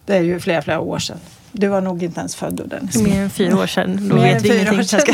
det 0.05 0.17
är 0.17 0.21
ju 0.21 0.39
flera, 0.39 0.61
flera 0.61 0.79
år 0.79 0.99
sedan. 0.99 1.19
Du 1.51 1.67
var 1.67 1.81
nog 1.81 2.03
inte 2.03 2.19
ens 2.19 2.35
född 2.35 2.53
då 2.53 2.63
Dennis. 2.63 2.95
Mer 2.95 3.21
än 3.21 3.29
fyra 3.29 3.57
år 3.57 3.67
sedan. 3.67 4.09
Då 4.09 4.15
Mer 4.15 4.33
vet 4.33 4.43
vi 4.43 4.61
ingenting. 4.61 4.83
Ska... 4.83 5.13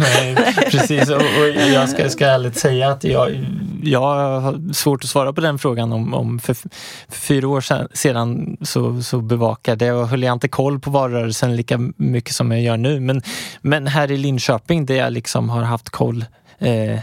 Nej, 0.00 0.36
precis. 0.70 1.08
Och, 1.10 1.16
och 1.16 1.70
jag 1.72 1.88
ska, 1.88 2.10
ska 2.10 2.26
ärligt 2.26 2.58
säga 2.58 2.90
att 2.90 3.04
jag, 3.04 3.46
jag 3.82 4.00
har 4.40 4.72
svårt 4.72 5.04
att 5.04 5.10
svara 5.10 5.32
på 5.32 5.40
den 5.40 5.58
frågan. 5.58 5.92
Om, 5.92 6.14
om 6.14 6.38
för, 6.38 6.54
för 6.54 6.68
fyra 7.10 7.48
år 7.48 7.60
sedan, 7.60 7.88
sedan 7.92 8.56
så, 8.62 9.02
så 9.02 9.20
bevakade 9.20 9.84
jag 9.86 9.98
och 9.98 10.08
höll 10.08 10.22
jag 10.22 10.32
inte 10.32 10.48
koll 10.48 10.80
på 10.80 10.90
valrörelsen 10.90 11.56
lika 11.56 11.78
mycket 11.96 12.34
som 12.34 12.52
jag 12.52 12.62
gör 12.62 12.76
nu. 12.76 13.00
Men, 13.00 13.22
men 13.60 13.86
här 13.86 14.10
i 14.10 14.16
Linköping 14.16 14.86
där 14.86 14.94
jag 14.94 15.12
liksom 15.12 15.48
har 15.50 15.62
haft 15.62 15.90
koll 15.90 16.24
eh, 16.58 16.98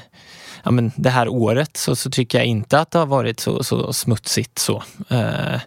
ja, 0.64 0.72
men 0.72 0.92
det 0.96 1.10
här 1.10 1.28
året 1.28 1.78
så, 1.78 1.96
så 1.96 2.10
tycker 2.10 2.38
jag 2.38 2.48
inte 2.48 2.80
att 2.80 2.92
det 2.92 3.00
har 3.00 3.06
varit 3.06 3.40
så, 3.40 3.64
så 3.64 3.94
smutsigt 3.94 4.60
så 4.60 4.84
eh, 5.10 5.60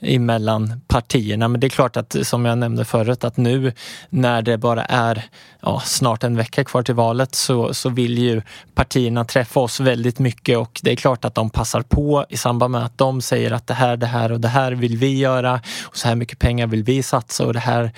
emellan 0.00 0.80
partierna. 0.86 1.48
Men 1.48 1.60
det 1.60 1.66
är 1.66 1.68
klart 1.68 1.96
att 1.96 2.16
som 2.22 2.44
jag 2.44 2.58
nämnde 2.58 2.84
förut 2.84 3.24
att 3.24 3.36
nu 3.36 3.72
när 4.10 4.42
det 4.42 4.58
bara 4.58 4.84
är 4.84 5.24
ja, 5.60 5.82
snart 5.84 6.24
en 6.24 6.36
vecka 6.36 6.64
kvar 6.64 6.82
till 6.82 6.94
valet 6.94 7.34
så, 7.34 7.74
så 7.74 7.88
vill 7.88 8.18
ju 8.18 8.42
partierna 8.74 9.24
träffa 9.24 9.60
oss 9.60 9.80
väldigt 9.80 10.18
mycket 10.18 10.58
och 10.58 10.80
det 10.82 10.92
är 10.92 10.96
klart 10.96 11.24
att 11.24 11.34
de 11.34 11.50
passar 11.50 11.82
på 11.82 12.26
i 12.28 12.36
samband 12.36 12.72
med 12.72 12.84
att 12.84 12.98
de 12.98 13.20
säger 13.20 13.50
att 13.50 13.66
det 13.66 13.74
här, 13.74 13.96
det 13.96 14.06
här 14.06 14.32
och 14.32 14.40
det 14.40 14.48
här 14.48 14.72
vill 14.72 14.96
vi 14.96 15.18
göra 15.18 15.60
och 15.84 15.96
så 15.96 16.08
här 16.08 16.14
mycket 16.14 16.38
pengar 16.38 16.66
vill 16.66 16.82
vi 16.82 17.02
satsa 17.02 17.46
och 17.46 17.52
det 17.52 17.60
här 17.60 17.92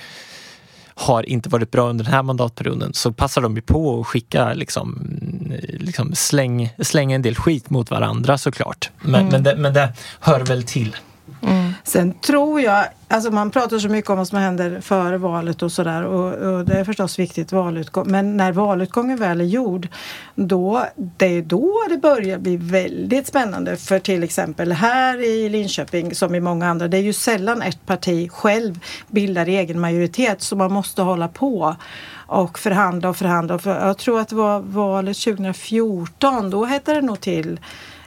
har 0.98 1.28
inte 1.28 1.48
varit 1.48 1.70
bra 1.70 1.88
under 1.88 2.04
den 2.04 2.14
här 2.14 2.22
mandatperioden 2.22 2.94
så 2.94 3.12
passar 3.12 3.42
de 3.42 3.56
ju 3.56 3.62
på 3.62 4.00
att 4.00 4.06
skicka 4.06 4.54
liksom, 4.54 5.10
liksom 5.78 6.14
släng, 6.14 6.74
slänga 6.82 7.14
en 7.14 7.22
del 7.22 7.34
skit 7.34 7.70
mot 7.70 7.90
varandra 7.90 8.38
såklart. 8.38 8.90
Men, 9.00 9.14
mm. 9.14 9.32
men, 9.32 9.42
det, 9.42 9.56
men 9.56 9.74
det 9.74 9.92
hör 10.20 10.40
väl 10.40 10.62
till. 10.62 10.96
Sen 11.88 12.12
tror 12.12 12.60
jag, 12.60 12.84
alltså 13.08 13.30
man 13.30 13.50
pratar 13.50 13.78
så 13.78 13.88
mycket 13.88 14.10
om 14.10 14.18
vad 14.18 14.28
som 14.28 14.38
händer 14.38 14.80
före 14.80 15.18
valet 15.18 15.62
och 15.62 15.72
sådär 15.72 16.04
och, 16.04 16.32
och, 16.32 16.64
det 16.64 16.74
är 16.74 16.84
förstås 16.84 17.18
viktigt 17.18 17.52
valutgång. 17.52 18.10
Men 18.10 18.36
när 18.36 18.52
valutgången 18.52 19.18
väl 19.18 19.40
är 19.40 19.44
gjord, 19.44 19.88
då, 20.34 20.84
det 20.96 21.26
är 21.26 21.42
då 21.42 21.74
det 21.88 21.96
börjar 21.96 22.38
bli 22.38 22.56
väldigt 22.56 23.26
spännande. 23.26 23.76
För 23.76 23.98
till 23.98 24.22
exempel 24.22 24.72
här 24.72 25.24
i 25.24 25.48
Linköping 25.48 26.14
som 26.14 26.34
i 26.34 26.40
många 26.40 26.68
andra, 26.68 26.88
det 26.88 26.96
är 26.96 27.02
ju 27.02 27.12
sällan 27.12 27.62
ett 27.62 27.86
parti 27.86 28.30
själv 28.30 28.78
bildar 29.06 29.46
egen 29.46 29.80
majoritet 29.80 30.42
så 30.42 30.56
man 30.56 30.72
måste 30.72 31.02
hålla 31.02 31.28
på 31.28 31.76
och 32.26 32.58
förhandla 32.58 33.08
och 33.08 33.16
förhandla. 33.16 33.58
För 33.58 33.86
jag 33.86 33.98
tror 33.98 34.20
att 34.20 34.28
det 34.28 34.36
var 34.36 34.60
valet 34.60 35.18
2014, 35.18 36.50
då 36.50 36.64
hette 36.64 36.94
det 36.94 37.02
nog 37.02 37.20
till 37.20 37.60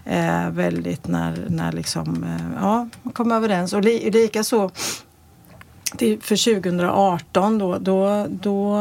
eh, 0.05 0.49
väldigt 0.49 1.07
när, 1.07 1.45
när 1.49 1.71
liksom, 1.71 2.23
eh, 2.23 2.61
ja, 2.61 2.87
man 3.03 3.13
kom 3.13 3.31
överens. 3.31 3.73
Och 3.73 3.81
li, 3.83 4.11
likaså 4.11 4.69
för 6.21 6.53
2018 6.61 7.57
då, 7.57 7.77
då, 7.77 8.27
då 8.29 8.77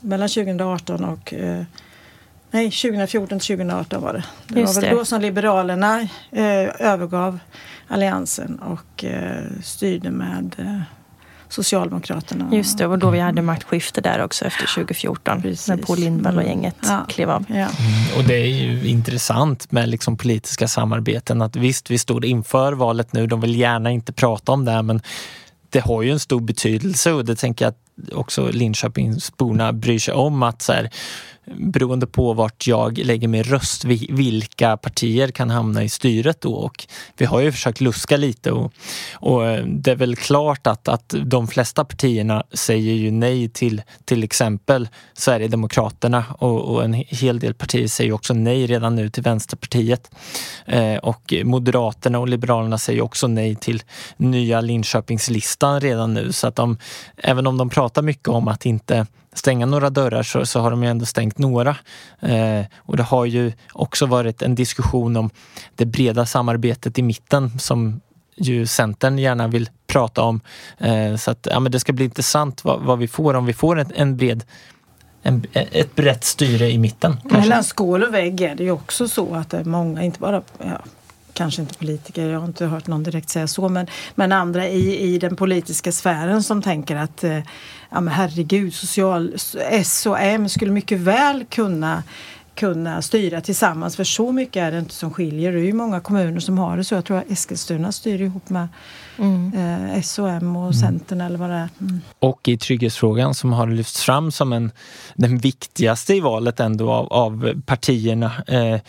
mellan 0.00 0.28
2018 0.28 1.04
och 1.04 1.34
eh, 1.34 1.62
Nej, 2.50 2.70
2014 2.70 3.38
till 3.38 3.56
2018 3.56 4.02
var 4.02 4.12
det. 4.12 4.24
Det 4.48 4.60
Just 4.60 4.74
var 4.74 4.82
väl 4.82 4.90
det. 4.90 4.96
då 4.96 5.04
som 5.04 5.20
Liberalerna 5.20 6.00
eh, 6.30 6.68
övergav 6.78 7.38
Alliansen 7.88 8.58
och 8.58 9.04
eh, 9.04 9.44
styrde 9.62 10.10
med 10.10 10.54
eh, 10.58 10.80
Socialdemokraterna. 11.48 12.48
Just 12.52 12.78
det, 12.78 12.86
och 12.86 12.98
då 12.98 13.10
vi 13.10 13.18
hade 13.18 13.42
maktskifte 13.42 14.00
där 14.00 14.24
också 14.24 14.44
efter 14.44 14.74
2014 14.74 15.42
Precis. 15.42 15.68
när 15.68 15.76
Paul 15.76 15.98
Lindvall 15.98 16.36
och 16.36 16.44
gänget 16.44 16.76
ja. 16.82 17.04
klev 17.08 17.30
av. 17.30 17.44
Ja. 17.48 17.54
Mm, 17.54 17.68
och 18.18 18.24
det 18.26 18.34
är 18.34 18.46
ju 18.46 18.88
intressant 18.88 19.72
med 19.72 19.88
liksom 19.88 20.16
politiska 20.16 20.68
samarbeten 20.68 21.42
att 21.42 21.56
visst, 21.56 21.90
vi 21.90 21.98
står 21.98 22.24
inför 22.24 22.72
valet 22.72 23.12
nu, 23.12 23.26
de 23.26 23.40
vill 23.40 23.56
gärna 23.56 23.90
inte 23.90 24.12
prata 24.12 24.52
om 24.52 24.64
det 24.64 24.82
men 24.82 25.00
det 25.70 25.80
har 25.80 26.02
ju 26.02 26.10
en 26.10 26.20
stor 26.20 26.40
betydelse 26.40 27.12
och 27.12 27.24
det 27.24 27.36
tänker 27.36 27.64
jag 27.64 27.70
att 27.70 28.12
också 28.12 28.50
Linköpingsborna 28.50 29.72
bryr 29.72 29.98
sig 29.98 30.14
om 30.14 30.42
att 30.42 30.62
så 30.62 30.72
här, 30.72 30.90
beroende 31.56 32.06
på 32.06 32.32
vart 32.32 32.66
jag 32.66 32.98
lägger 32.98 33.28
min 33.28 33.42
röst, 33.42 33.84
vilka 34.08 34.76
partier 34.76 35.28
kan 35.28 35.50
hamna 35.50 35.84
i 35.84 35.88
styret 35.88 36.40
då. 36.40 36.54
Och 36.54 36.86
vi 37.16 37.24
har 37.24 37.40
ju 37.40 37.52
försökt 37.52 37.80
luska 37.80 38.16
lite 38.16 38.52
och, 38.52 38.72
och 39.12 39.46
eh, 39.46 39.64
det 39.66 39.90
är 39.90 39.96
väl 39.96 40.16
klart 40.16 40.66
att, 40.66 40.88
att 40.88 41.14
de 41.24 41.48
flesta 41.48 41.84
partierna 41.84 42.42
säger 42.52 42.94
ju 42.94 43.10
nej 43.10 43.48
till 43.48 43.82
till 44.04 44.24
exempel 44.24 44.88
Sverigedemokraterna 45.14 46.24
och, 46.38 46.74
och 46.74 46.84
en 46.84 46.94
hel 46.94 47.38
del 47.38 47.54
partier 47.54 47.88
säger 47.88 48.12
också 48.12 48.34
nej 48.34 48.66
redan 48.66 48.94
nu 48.96 49.10
till 49.10 49.22
Vänsterpartiet. 49.22 50.10
Eh, 50.66 50.96
och 50.96 51.34
Moderaterna 51.44 52.18
och 52.18 52.28
Liberalerna 52.28 52.78
säger 52.78 53.00
också 53.00 53.26
nej 53.26 53.54
till 53.54 53.82
nya 54.16 54.60
Linköpingslistan 54.60 55.80
redan 55.80 56.14
nu. 56.14 56.32
Så 56.32 56.46
att 56.46 56.56
de, 56.56 56.78
även 57.16 57.46
om 57.46 57.56
de 57.56 57.70
pratar 57.70 58.02
mycket 58.02 58.28
om 58.28 58.48
att 58.48 58.66
inte 58.66 59.06
stänga 59.32 59.66
några 59.66 59.90
dörrar 59.90 60.22
så, 60.22 60.46
så 60.46 60.60
har 60.60 60.70
de 60.70 60.82
ju 60.82 60.88
ändå 60.88 61.06
stängt 61.06 61.38
några. 61.38 61.76
Eh, 62.20 62.64
och 62.76 62.96
det 62.96 63.02
har 63.02 63.24
ju 63.24 63.52
också 63.72 64.06
varit 64.06 64.42
en 64.42 64.54
diskussion 64.54 65.16
om 65.16 65.30
det 65.74 65.86
breda 65.86 66.26
samarbetet 66.26 66.98
i 66.98 67.02
mitten 67.02 67.58
som 67.58 68.00
ju 68.36 68.66
Centern 68.66 69.18
gärna 69.18 69.48
vill 69.48 69.70
prata 69.86 70.22
om. 70.22 70.40
Eh, 70.78 71.16
så 71.16 71.30
att, 71.30 71.46
ja, 71.50 71.60
men 71.60 71.72
det 71.72 71.80
ska 71.80 71.92
bli 71.92 72.04
intressant 72.04 72.64
vad, 72.64 72.80
vad 72.80 72.98
vi 72.98 73.08
får 73.08 73.34
om 73.34 73.46
vi 73.46 73.52
får 73.52 73.78
en, 73.78 73.92
en 73.94 74.16
bred 74.16 74.44
en, 75.22 75.46
ett 75.52 75.94
brett 75.94 76.24
styre 76.24 76.70
i 76.70 76.78
mitten. 76.78 77.16
Mellan 77.24 77.64
skål 77.64 78.02
och 78.02 78.14
vägg 78.14 78.40
är 78.40 78.54
det 78.54 78.64
ju 78.64 78.70
också 78.70 79.08
så 79.08 79.34
att 79.34 79.50
det 79.50 79.58
är 79.58 79.64
många, 79.64 80.02
inte 80.02 80.20
bara 80.20 80.42
ja, 80.58 80.78
kanske 81.38 81.62
inte 81.62 81.74
politiker, 81.74 82.28
jag 82.28 82.38
har 82.38 82.46
inte 82.46 82.66
hört 82.66 82.86
någon 82.86 83.02
direkt 83.02 83.30
säga 83.30 83.46
så, 83.46 83.68
men, 83.68 83.86
men 84.14 84.32
andra 84.32 84.68
i, 84.68 85.14
i 85.14 85.18
den 85.18 85.36
politiska 85.36 85.92
sfären 85.92 86.42
som 86.42 86.62
tänker 86.62 86.96
att 86.96 87.24
eh, 87.24 87.38
ja 87.90 88.00
men 88.00 88.08
herregud, 88.08 88.74
social, 88.74 89.34
S 89.70 90.06
och 90.06 90.20
M 90.20 90.48
skulle 90.48 90.72
mycket 90.72 90.98
väl 90.98 91.44
kunna 91.44 92.02
kunna 92.54 93.02
styra 93.02 93.40
tillsammans 93.40 93.96
för 93.96 94.04
så 94.04 94.32
mycket 94.32 94.60
är 94.60 94.72
det 94.72 94.78
inte 94.78 94.94
som 94.94 95.10
skiljer. 95.10 95.52
Det 95.52 95.58
är 95.58 95.64
ju 95.64 95.72
många 95.72 96.00
kommuner 96.00 96.40
som 96.40 96.58
har 96.58 96.76
det 96.76 96.84
så. 96.84 96.94
Jag 96.94 97.04
tror 97.04 97.18
att 97.18 97.30
Eskilstuna 97.30 97.92
styr 97.92 98.22
ihop 98.22 98.50
med 98.50 98.68
mm. 99.18 99.52
eh, 99.54 99.98
S 99.98 100.18
och 100.18 100.28
mm. 100.28 100.72
Centern 100.72 101.20
eller 101.20 101.38
vad 101.38 101.50
det 101.50 101.56
är. 101.56 101.68
Mm. 101.80 102.00
Och 102.18 102.48
i 102.48 102.56
trygghetsfrågan 102.56 103.34
som 103.34 103.52
har 103.52 103.66
lyfts 103.66 104.02
fram 104.02 104.32
som 104.32 104.52
en, 104.52 104.70
den 105.14 105.38
viktigaste 105.38 106.14
i 106.14 106.20
valet 106.20 106.60
ändå 106.60 106.92
av, 106.92 107.12
av 107.12 107.62
partierna 107.66 108.32
eh, 108.46 108.80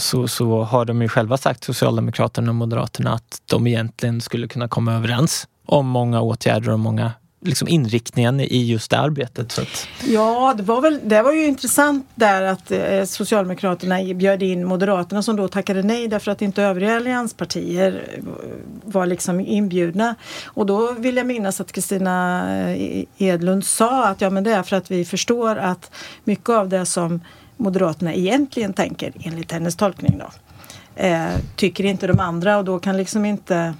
så, 0.00 0.28
så 0.28 0.62
har 0.62 0.84
de 0.84 1.02
ju 1.02 1.08
själva 1.08 1.36
sagt, 1.36 1.64
Socialdemokraterna 1.64 2.50
och 2.50 2.54
Moderaterna, 2.54 3.14
att 3.14 3.42
de 3.46 3.66
egentligen 3.66 4.20
skulle 4.20 4.48
kunna 4.48 4.68
komma 4.68 4.94
överens 4.94 5.48
om 5.66 5.86
många 5.86 6.20
åtgärder 6.20 6.70
och 6.70 6.80
många 6.80 7.12
liksom 7.42 7.68
inriktningen 7.68 8.40
i 8.40 8.64
just 8.64 8.90
det 8.90 8.98
arbetet. 8.98 9.52
Så 9.52 9.62
att... 9.62 9.88
Ja, 10.04 10.54
det 10.56 10.62
var, 10.62 10.80
väl, 10.80 11.00
det 11.04 11.22
var 11.22 11.32
ju 11.32 11.46
intressant 11.46 12.08
där 12.14 12.42
att 12.42 12.70
eh, 12.70 13.04
Socialdemokraterna 13.04 14.14
bjöd 14.14 14.42
in 14.42 14.66
Moderaterna 14.66 15.22
som 15.22 15.36
då 15.36 15.48
tackade 15.48 15.82
nej 15.82 16.08
därför 16.08 16.30
att 16.30 16.42
inte 16.42 16.62
övriga 16.62 16.96
allianspartier 16.96 18.08
eh, 18.16 18.24
var 18.84 19.06
liksom 19.06 19.40
inbjudna. 19.40 20.14
Och 20.44 20.66
då 20.66 20.92
vill 20.92 21.16
jag 21.16 21.26
minnas 21.26 21.60
att 21.60 21.72
Kristina 21.72 22.44
eh, 22.70 23.04
Edlund 23.18 23.64
sa 23.64 24.06
att 24.08 24.20
ja 24.20 24.30
men 24.30 24.44
det 24.44 24.52
är 24.52 24.62
för 24.62 24.76
att 24.76 24.90
vi 24.90 25.04
förstår 25.04 25.56
att 25.56 25.90
mycket 26.24 26.48
av 26.48 26.68
det 26.68 26.86
som 26.86 27.20
Moderaterna 27.60 28.14
egentligen 28.14 28.72
tänker, 28.72 29.12
enligt 29.22 29.52
hennes 29.52 29.76
tolkning 29.76 30.18
då, 30.18 30.30
eh, 31.02 31.28
tycker 31.56 31.84
inte 31.84 32.06
de 32.06 32.20
andra 32.20 32.58
och 32.58 32.64
då 32.64 32.78
kan 32.78 32.96
liksom 32.96 33.24
inte 33.24 33.74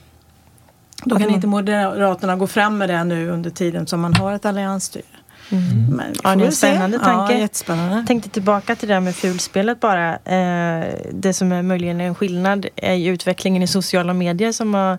då 1.04 1.18
kan 1.18 1.30
inte 1.30 1.46
Moderaterna 1.46 2.36
gå 2.36 2.46
fram 2.46 2.78
med 2.78 2.88
det 2.88 3.04
nu 3.04 3.30
under 3.30 3.50
tiden 3.50 3.86
som 3.86 4.00
man 4.00 4.14
har 4.14 4.32
ett 4.32 4.44
alliansstyre. 4.44 5.04
Mm. 5.50 5.96
Men 5.96 6.14
ja, 6.22 6.36
det 6.36 6.42
är 6.42 6.46
en 6.46 6.52
spännande 6.52 6.98
se. 6.98 7.04
tanke. 7.04 7.32
Ja, 7.32 7.40
jättespännande. 7.40 8.04
Tänkte 8.06 8.30
tillbaka 8.30 8.76
till 8.76 8.88
det 8.88 8.94
där 8.94 9.00
med 9.00 9.16
fulspelet 9.16 9.80
bara. 9.80 10.16
Eh, 10.16 10.94
det 11.12 11.32
som 11.32 11.52
är 11.52 11.62
möjligen 11.62 12.00
en 12.00 12.14
skillnad 12.14 12.66
är 12.76 12.94
ju 12.94 13.12
utvecklingen 13.12 13.62
i 13.62 13.66
sociala 13.66 14.14
medier 14.14 14.52
som 14.52 14.74
har 14.74 14.98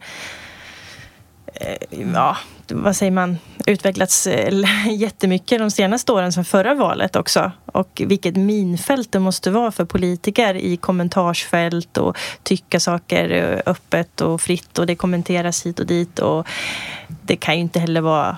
eh, 1.54 2.00
ja, 2.14 2.38
vad 2.68 2.96
säger 2.96 3.12
man, 3.12 3.38
utvecklats 3.68 4.28
jättemycket 4.92 5.60
de 5.60 5.72
senaste 5.72 6.12
åren 6.12 6.32
som 6.32 6.46
förra 6.46 6.74
valet 6.74 7.16
också. 7.16 7.52
Och 7.72 8.02
vilket 8.06 8.36
minfält 8.36 9.12
det 9.12 9.20
måste 9.20 9.52
vara 9.52 9.72
för 9.72 9.86
politiker 9.86 10.56
i 10.56 10.78
kommentarsfält 10.78 11.98
och 11.98 12.18
tycka 12.44 12.80
saker 12.80 13.30
eh, 13.30 13.72
öppet 13.72 14.22
och 14.22 14.42
fritt 14.42 14.80
och 14.80 14.88
det 14.88 14.96
kommenteras 14.96 15.66
hit 15.66 15.80
och 15.80 15.86
dit. 15.86 16.20
Och 16.20 16.48
det 17.22 17.36
kan 17.36 17.56
ju 17.56 17.62
inte 17.62 17.80
heller 17.80 18.02
vara 18.02 18.38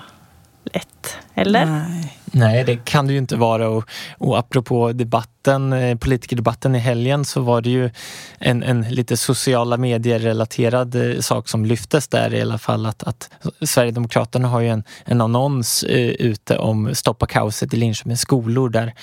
lätt, 0.64 1.16
eller? 1.34 1.66
Nej. 1.66 2.18
Nej, 2.34 2.64
det 2.64 2.76
kan 2.76 3.06
det 3.06 3.12
ju 3.12 3.18
inte 3.18 3.36
vara. 3.36 3.68
Och, 3.68 3.84
och 4.18 4.38
apropå 4.38 4.92
debatten, 4.92 5.72
eh, 5.72 5.98
politikerdebatten 5.98 6.74
i 6.74 6.78
helgen 6.78 7.24
så 7.24 7.40
var 7.40 7.60
det 7.60 7.70
ju 7.70 7.90
en, 8.38 8.62
en 8.62 8.82
lite 8.82 9.16
sociala 9.16 9.76
medier-relaterad 9.76 10.94
eh, 10.94 11.20
sak 11.20 11.48
som 11.48 11.64
lyftes 11.64 12.08
där 12.08 12.34
i 12.34 12.42
alla 12.42 12.58
fall. 12.58 12.86
Att, 12.86 13.02
att 13.02 13.30
Sverigedemokraterna 13.60 14.48
har 14.48 14.60
ju 14.60 14.68
en, 14.68 14.84
en 15.04 15.20
annons 15.20 15.82
eh, 15.82 16.08
ute 16.08 16.58
om 16.58 16.94
Stoppa 16.94 17.26
kaoset 17.26 17.74
i 17.74 17.76
Linköpings 17.76 18.20
skolor 18.20 18.68
där, 18.68 18.94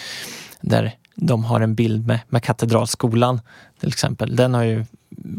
där 0.62 0.92
de 1.16 1.44
har 1.44 1.62
en 1.62 1.76
bild 1.76 2.08
med, 2.08 2.20
med 2.30 2.44
Katedralskolan 2.44 3.42
till 3.80 3.90
exempel. 3.90 4.36
Den 4.36 4.54
har 4.54 4.64
ju 4.64 4.86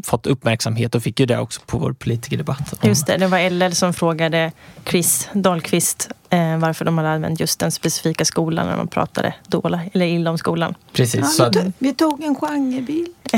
fått 0.05 0.27
uppmärksamhet 0.27 0.95
och 0.95 1.03
fick 1.03 1.21
ju 1.21 1.27
det 1.27 1.39
också 1.39 1.61
på 1.67 1.79
vår 1.79 1.93
politikerdebatt. 1.93 2.75
Just 2.83 3.07
det, 3.07 3.17
det 3.17 3.27
var 3.27 3.51
LL 3.51 3.73
som 3.73 3.93
frågade 3.93 4.53
Chris 4.85 5.29
Dahlqvist 5.33 6.11
eh, 6.33 6.59
varför 6.59 6.85
de 6.85 6.99
hade 6.99 7.11
använt 7.11 7.41
just 7.41 7.61
den 7.61 7.73
specifika 7.73 8.25
skolan 8.25 8.67
när 8.67 8.77
de 8.77 8.89
pratade 8.89 9.35
dåla, 9.47 9.81
eller 9.93 10.07
illa 10.07 10.31
om 10.31 10.39
skolan. 10.39 10.75
Precis. 10.93 11.39
Ja, 11.39 11.51
vi, 11.55 11.61
tog, 11.61 11.73
vi 11.79 11.95
tog 11.95 12.23
en 12.23 12.35
genrebild. 12.35 13.09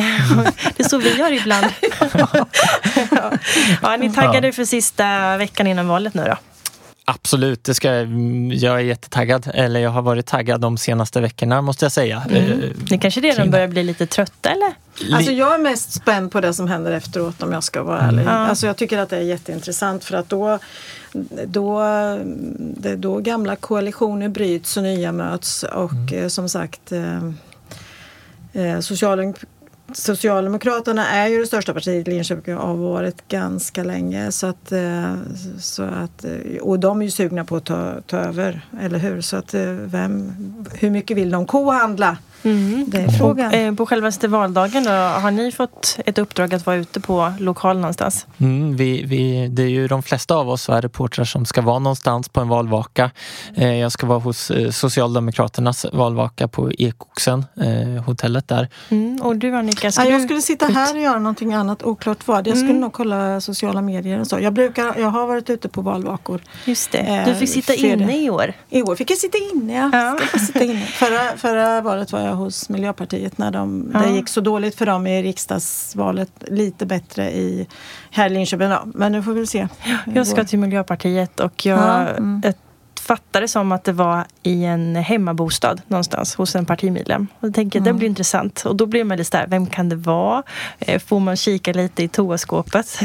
det 0.77 0.83
är 0.83 0.89
så 0.89 0.99
vi 0.99 1.17
gör 1.17 1.33
ibland. 1.33 1.67
ja. 2.13 2.29
ja, 3.83 3.97
ni 3.97 4.13
taggade 4.13 4.53
för 4.53 4.65
sista 4.65 5.37
veckan 5.37 5.67
innan 5.67 5.89
valet 5.89 6.15
nu 6.15 6.25
då? 6.25 6.37
Absolut, 7.07 7.65
det 7.65 7.75
ska, 7.75 7.89
jag 8.53 8.75
är 8.75 8.79
jättetaggad. 8.79 9.51
Eller 9.55 9.81
jag 9.81 9.91
har 9.91 10.03
varit 10.03 10.27
taggad 10.27 10.61
de 10.61 10.79
senaste 10.79 11.21
veckorna 11.21 11.63
måste 11.63 11.85
jag 11.85 11.93
säga. 11.93 12.23
Mm. 12.31 12.63
Eh, 12.63 12.71
Ni 12.91 12.99
kanske 12.99 13.21
redan 13.21 13.51
börjar 13.51 13.69
bli 13.69 13.83
lite 13.83 14.07
trötta 14.07 14.51
eller? 14.51 14.75
Alltså 15.17 15.33
jag 15.33 15.55
är 15.55 15.59
mest 15.59 15.93
spänd 15.93 16.33
på 16.33 16.41
det 16.41 16.55
som 16.55 16.69
händer 16.69 16.93
efteråt 16.93 17.43
om 17.43 17.53
jag 17.53 17.65
ska 17.65 17.83
vara 17.83 18.01
ärlig. 18.01 18.23
Mm. 18.23 18.35
Alltså 18.35 18.67
jag 18.67 18.77
tycker 18.77 18.99
att 18.99 19.11
det 19.11 19.17
är 19.17 19.21
jätteintressant 19.21 20.05
för 20.05 20.17
att 20.17 20.29
då 20.29 20.59
då, 21.47 21.83
det, 22.59 22.97
då 22.97 23.19
gamla 23.19 23.57
koalitioner 23.57 24.29
bryts 24.29 24.77
och 24.77 24.83
nya 24.83 25.13
möts 25.13 25.63
och 25.63 25.93
mm. 25.93 26.25
Eh, 26.25 26.29
som 26.29 26.49
sagt 26.49 26.93
eh, 26.93 27.25
eh 28.53 28.81
Socialdemokraterna 29.93 31.09
är 31.09 31.29
ju 31.29 31.41
det 31.41 31.47
största 31.47 31.75
partiet 31.75 32.09
i 32.09 32.11
Linköping 32.11 32.57
och 32.57 32.69
har 32.69 32.75
varit 32.75 33.29
ganska 33.29 33.85
länge. 33.85 34.33
Så 34.33 34.47
att, 34.47 34.73
eh, 34.73 35.15
så 35.59 35.83
att, 35.83 36.25
eh, 36.25 36.57
och 36.61 36.81
de 36.81 37.01
är 37.01 37.05
ju 37.05 37.11
sugna 37.11 37.45
på 37.45 37.57
att 37.57 37.65
ta, 37.65 38.01
ta 38.07 38.17
över, 38.17 38.61
eller 38.81 38.99
hur? 38.99 39.21
Så 39.21 39.37
att 39.37 39.55
eh, 39.55 39.63
vem, 39.71 40.33
hur 40.73 40.91
mycket 40.91 41.17
vill 41.17 41.31
de 41.31 41.47
kohandla? 41.47 42.17
Mm. 42.45 42.85
Det 42.89 42.99
är 42.99 43.09
frågan. 43.09 43.47
Och, 43.47 43.55
eh, 43.55 43.75
på 43.75 43.87
självaste 43.87 44.29
valdagen 44.29 44.85
då, 44.85 44.91
har 44.91 45.31
ni 45.31 45.53
fått 45.53 45.99
ett 46.07 46.19
uppdrag 46.19 46.55
att 46.55 46.67
vara 46.67 46.77
ute 46.77 47.01
på 47.01 47.33
lokal 47.39 47.79
någonstans? 47.79 48.27
Mm, 48.39 48.77
vi, 48.77 49.03
vi, 49.03 49.49
det 49.49 49.63
är 49.63 49.69
ju 49.69 49.89
de 49.89 50.03
flesta 50.03 50.35
av 50.35 50.49
oss 50.49 50.69
är 50.69 50.83
reportrar 50.83 51.25
som 51.25 51.45
ska 51.45 51.63
vara 51.63 51.79
någonstans 51.79 52.29
på 52.29 52.41
en 52.41 52.49
valvaka. 52.49 53.11
Eh, 53.55 53.75
jag 53.75 53.93
ska 53.93 54.07
vara 54.07 54.19
hos 54.19 54.51
eh, 54.51 54.71
Socialdemokraternas 54.71 55.87
valvaka 55.93 56.49
på 56.49 56.73
Ekoxen, 56.73 57.45
eh, 57.61 58.05
hotellet 58.05 58.49
där. 58.49 58.69
Mm, 58.89 59.23
och 59.23 59.37
du 59.37 59.55
Annika? 59.57 59.91
Ja, 59.97 60.05
jag 60.05 60.23
skulle 60.23 60.41
sitta 60.41 60.67
här 60.67 60.95
och 60.95 61.03
göra 61.03 61.19
någonting 61.19 61.55
annat, 61.55 61.83
oklart 61.83 62.27
vad. 62.27 62.47
Jag 62.47 62.57
skulle 62.57 62.71
mm. 62.71 62.81
nog 62.81 62.93
kolla 62.93 63.41
sociala 63.41 63.83
medier 63.83 64.21
och 64.21 64.27
så. 64.27 64.39
Jag, 64.41 64.53
brukar, 64.53 64.99
jag 64.99 65.11
har 65.11 65.27
varit 65.27 65.51
ute 65.51 65.69
på 65.69 65.81
valvakor. 65.81 66.41
Just 66.65 66.93
det. 66.93 67.23
Du 67.27 67.35
fick 67.35 67.49
sitta 67.49 67.75
inne 67.75 68.25
i 68.25 68.31
år. 68.31 68.53
I 68.71 68.83
år 68.83 68.97
fick 68.97 69.11
jag 69.11 69.19
sitta 69.19 69.39
inne, 69.55 69.75
ja. 69.75 69.91
ja. 69.93 70.39
Sitta 70.39 70.65
inne. 70.65 70.87
Förra, 70.87 71.37
förra 71.37 71.81
valet 71.81 72.13
var 72.13 72.21
jag 72.21 72.34
hos 72.35 72.69
Miljöpartiet 72.69 73.39
när 73.39 73.51
de, 73.51 73.91
ja. 73.95 73.99
det 73.99 74.11
gick 74.11 74.29
så 74.29 74.41
dåligt 74.41 74.75
för 74.75 74.87
dem 74.87 75.07
i 75.07 75.23
riksdagsvalet. 75.23 76.31
Lite 76.41 76.87
bättre 76.87 77.31
i 77.31 77.67
här 78.11 78.31
i 78.31 78.35
Linköping. 78.35 78.69
Men 78.95 79.13
nu 79.13 79.23
får 79.23 79.33
vi 79.33 79.47
se. 79.47 79.69
Jag 80.15 80.27
ska 80.27 80.45
till 80.45 80.59
Miljöpartiet 80.59 81.41
och 81.41 81.67
jag, 81.67 81.79
ja, 81.79 82.09
mm 82.09 82.43
fattade 83.05 83.49
som 83.49 83.73
att 83.73 83.85
det 83.85 83.93
var 83.93 84.25
i 84.43 84.65
en 84.65 84.97
hemmabostad 84.97 85.83
någonstans 85.89 86.35
hos 86.35 86.57
en 86.57 86.67
partimedlem. 86.67 87.27
Och 87.41 87.49
jag 87.49 87.55
tänker, 87.55 87.79
mm. 87.79 87.93
det 87.93 87.99
blir 87.99 88.09
intressant. 88.09 88.63
Och 88.65 88.77
då 88.77 88.87
blir 88.87 89.05
man 89.05 89.19
lite 89.19 89.39
där, 89.39 89.47
vem 89.47 89.67
kan 89.67 89.89
det 89.89 89.97
vara? 89.97 90.43
Eh, 90.79 91.01
får 91.01 91.21
man 91.21 91.37
kika 91.37 91.73
lite 91.73 92.03
i 92.03 92.09
toaskåpet? 92.09 92.99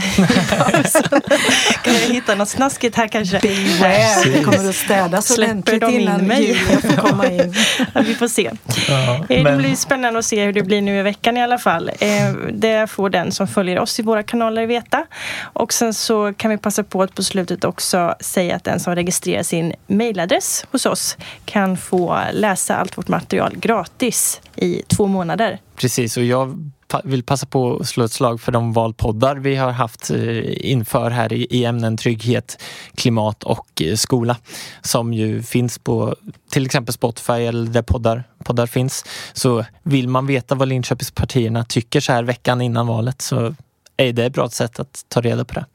kan 1.83 1.93
jag 1.93 1.99
hitta 1.99 2.35
något 2.35 2.49
snaskigt 2.49 2.95
här 2.95 3.07
kanske? 3.07 3.39
Beware, 3.39 4.23
det 4.23 4.43
kommer 4.43 4.69
att 4.69 4.75
städas 4.75 5.37
ordentligt 5.37 5.83
innan 5.83 6.27
mig? 6.27 6.47
Julia 6.47 6.81
får 6.81 7.09
komma 7.09 7.27
in. 7.31 7.55
ja, 7.93 8.01
vi 8.01 8.15
får 8.15 8.27
se. 8.27 8.51
Ja, 8.87 9.25
eh, 9.29 9.43
men... 9.43 9.43
Det 9.43 9.57
blir 9.57 9.75
spännande 9.75 10.19
att 10.19 10.25
se 10.25 10.45
hur 10.45 10.53
det 10.53 10.63
blir 10.63 10.81
nu 10.81 10.99
i 10.99 11.01
veckan 11.01 11.37
i 11.37 11.43
alla 11.43 11.57
fall. 11.57 11.91
Eh, 11.99 12.31
det 12.53 12.89
får 12.89 13.09
den 13.09 13.31
som 13.31 13.47
följer 13.47 13.79
oss 13.79 13.99
i 13.99 14.03
våra 14.03 14.23
kanaler 14.23 14.65
veta. 14.65 15.05
Och 15.41 15.73
sen 15.73 15.93
så 15.93 16.33
kan 16.33 16.51
vi 16.51 16.57
passa 16.57 16.83
på 16.83 17.03
att 17.03 17.15
på 17.15 17.23
slutet 17.23 17.63
också 17.63 18.15
säga 18.19 18.55
att 18.55 18.63
den 18.63 18.79
som 18.79 18.95
registrerar 18.95 19.43
sin 19.43 19.73
mejladress 19.89 20.65
hos 20.71 20.85
oss 20.85 21.17
kan 21.45 21.77
få 21.77 22.19
läsa 22.33 22.75
allt 22.75 22.97
vårt 22.97 23.07
material 23.07 23.57
gratis 23.57 24.41
i 24.55 24.81
två 24.87 25.07
månader. 25.07 25.59
Precis, 25.75 26.17
och 26.17 26.23
jag 26.23 26.71
vill 27.03 27.23
passa 27.23 27.45
på 27.45 27.77
att 27.77 27.87
slå 27.87 28.03
ett 28.03 28.11
slag 28.11 28.41
för 28.41 28.51
de 28.51 28.73
valpoddar 28.73 29.35
vi 29.35 29.55
har 29.55 29.71
haft 29.71 30.09
eh, 30.09 30.71
inför 30.71 31.09
här 31.09 31.33
i 31.33 31.65
ämnen 31.65 31.97
trygghet, 31.97 32.61
klimat 32.95 33.43
och 33.43 33.81
eh, 33.81 33.95
skola 33.95 34.35
som 34.81 35.13
ju 35.13 35.43
finns 35.43 35.79
på 35.79 36.15
till 36.51 36.65
exempel 36.65 36.93
Spotify 36.93 37.33
eller 37.33 37.71
där 37.71 37.81
poddar, 37.81 38.23
poddar 38.43 38.67
finns. 38.67 39.05
Så 39.33 39.65
vill 39.83 40.07
man 40.07 40.27
veta 40.27 40.55
vad 40.55 40.67
Linköpingspartierna 40.67 41.63
tycker 41.63 41.99
så 41.99 42.11
här 42.11 42.23
veckan 42.23 42.61
innan 42.61 42.87
valet 42.87 43.21
så 43.21 43.55
är 43.97 44.13
det 44.13 44.25
ett 44.25 44.33
bra 44.33 44.49
sätt 44.49 44.79
att 44.79 45.05
ta 45.07 45.21
reda 45.21 45.45
på 45.45 45.53
det. 45.53 45.65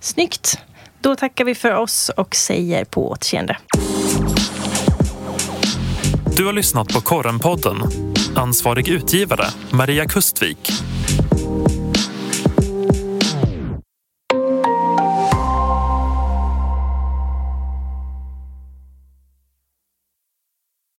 Snyggt! 0.00 0.58
Då 1.02 1.16
tackar 1.16 1.44
vi 1.44 1.54
för 1.54 1.74
oss 1.74 2.10
och 2.16 2.34
säger 2.34 2.84
på 2.84 3.10
återseende. 3.10 3.56
Du 6.36 6.46
har 6.46 6.52
lyssnat 6.52 6.94
på 6.94 7.00
Korrenpodden. 7.00 7.76
Ansvarig 8.34 8.88
utgivare 8.88 9.44
Maria 9.72 10.04
Kustvik 10.04 10.72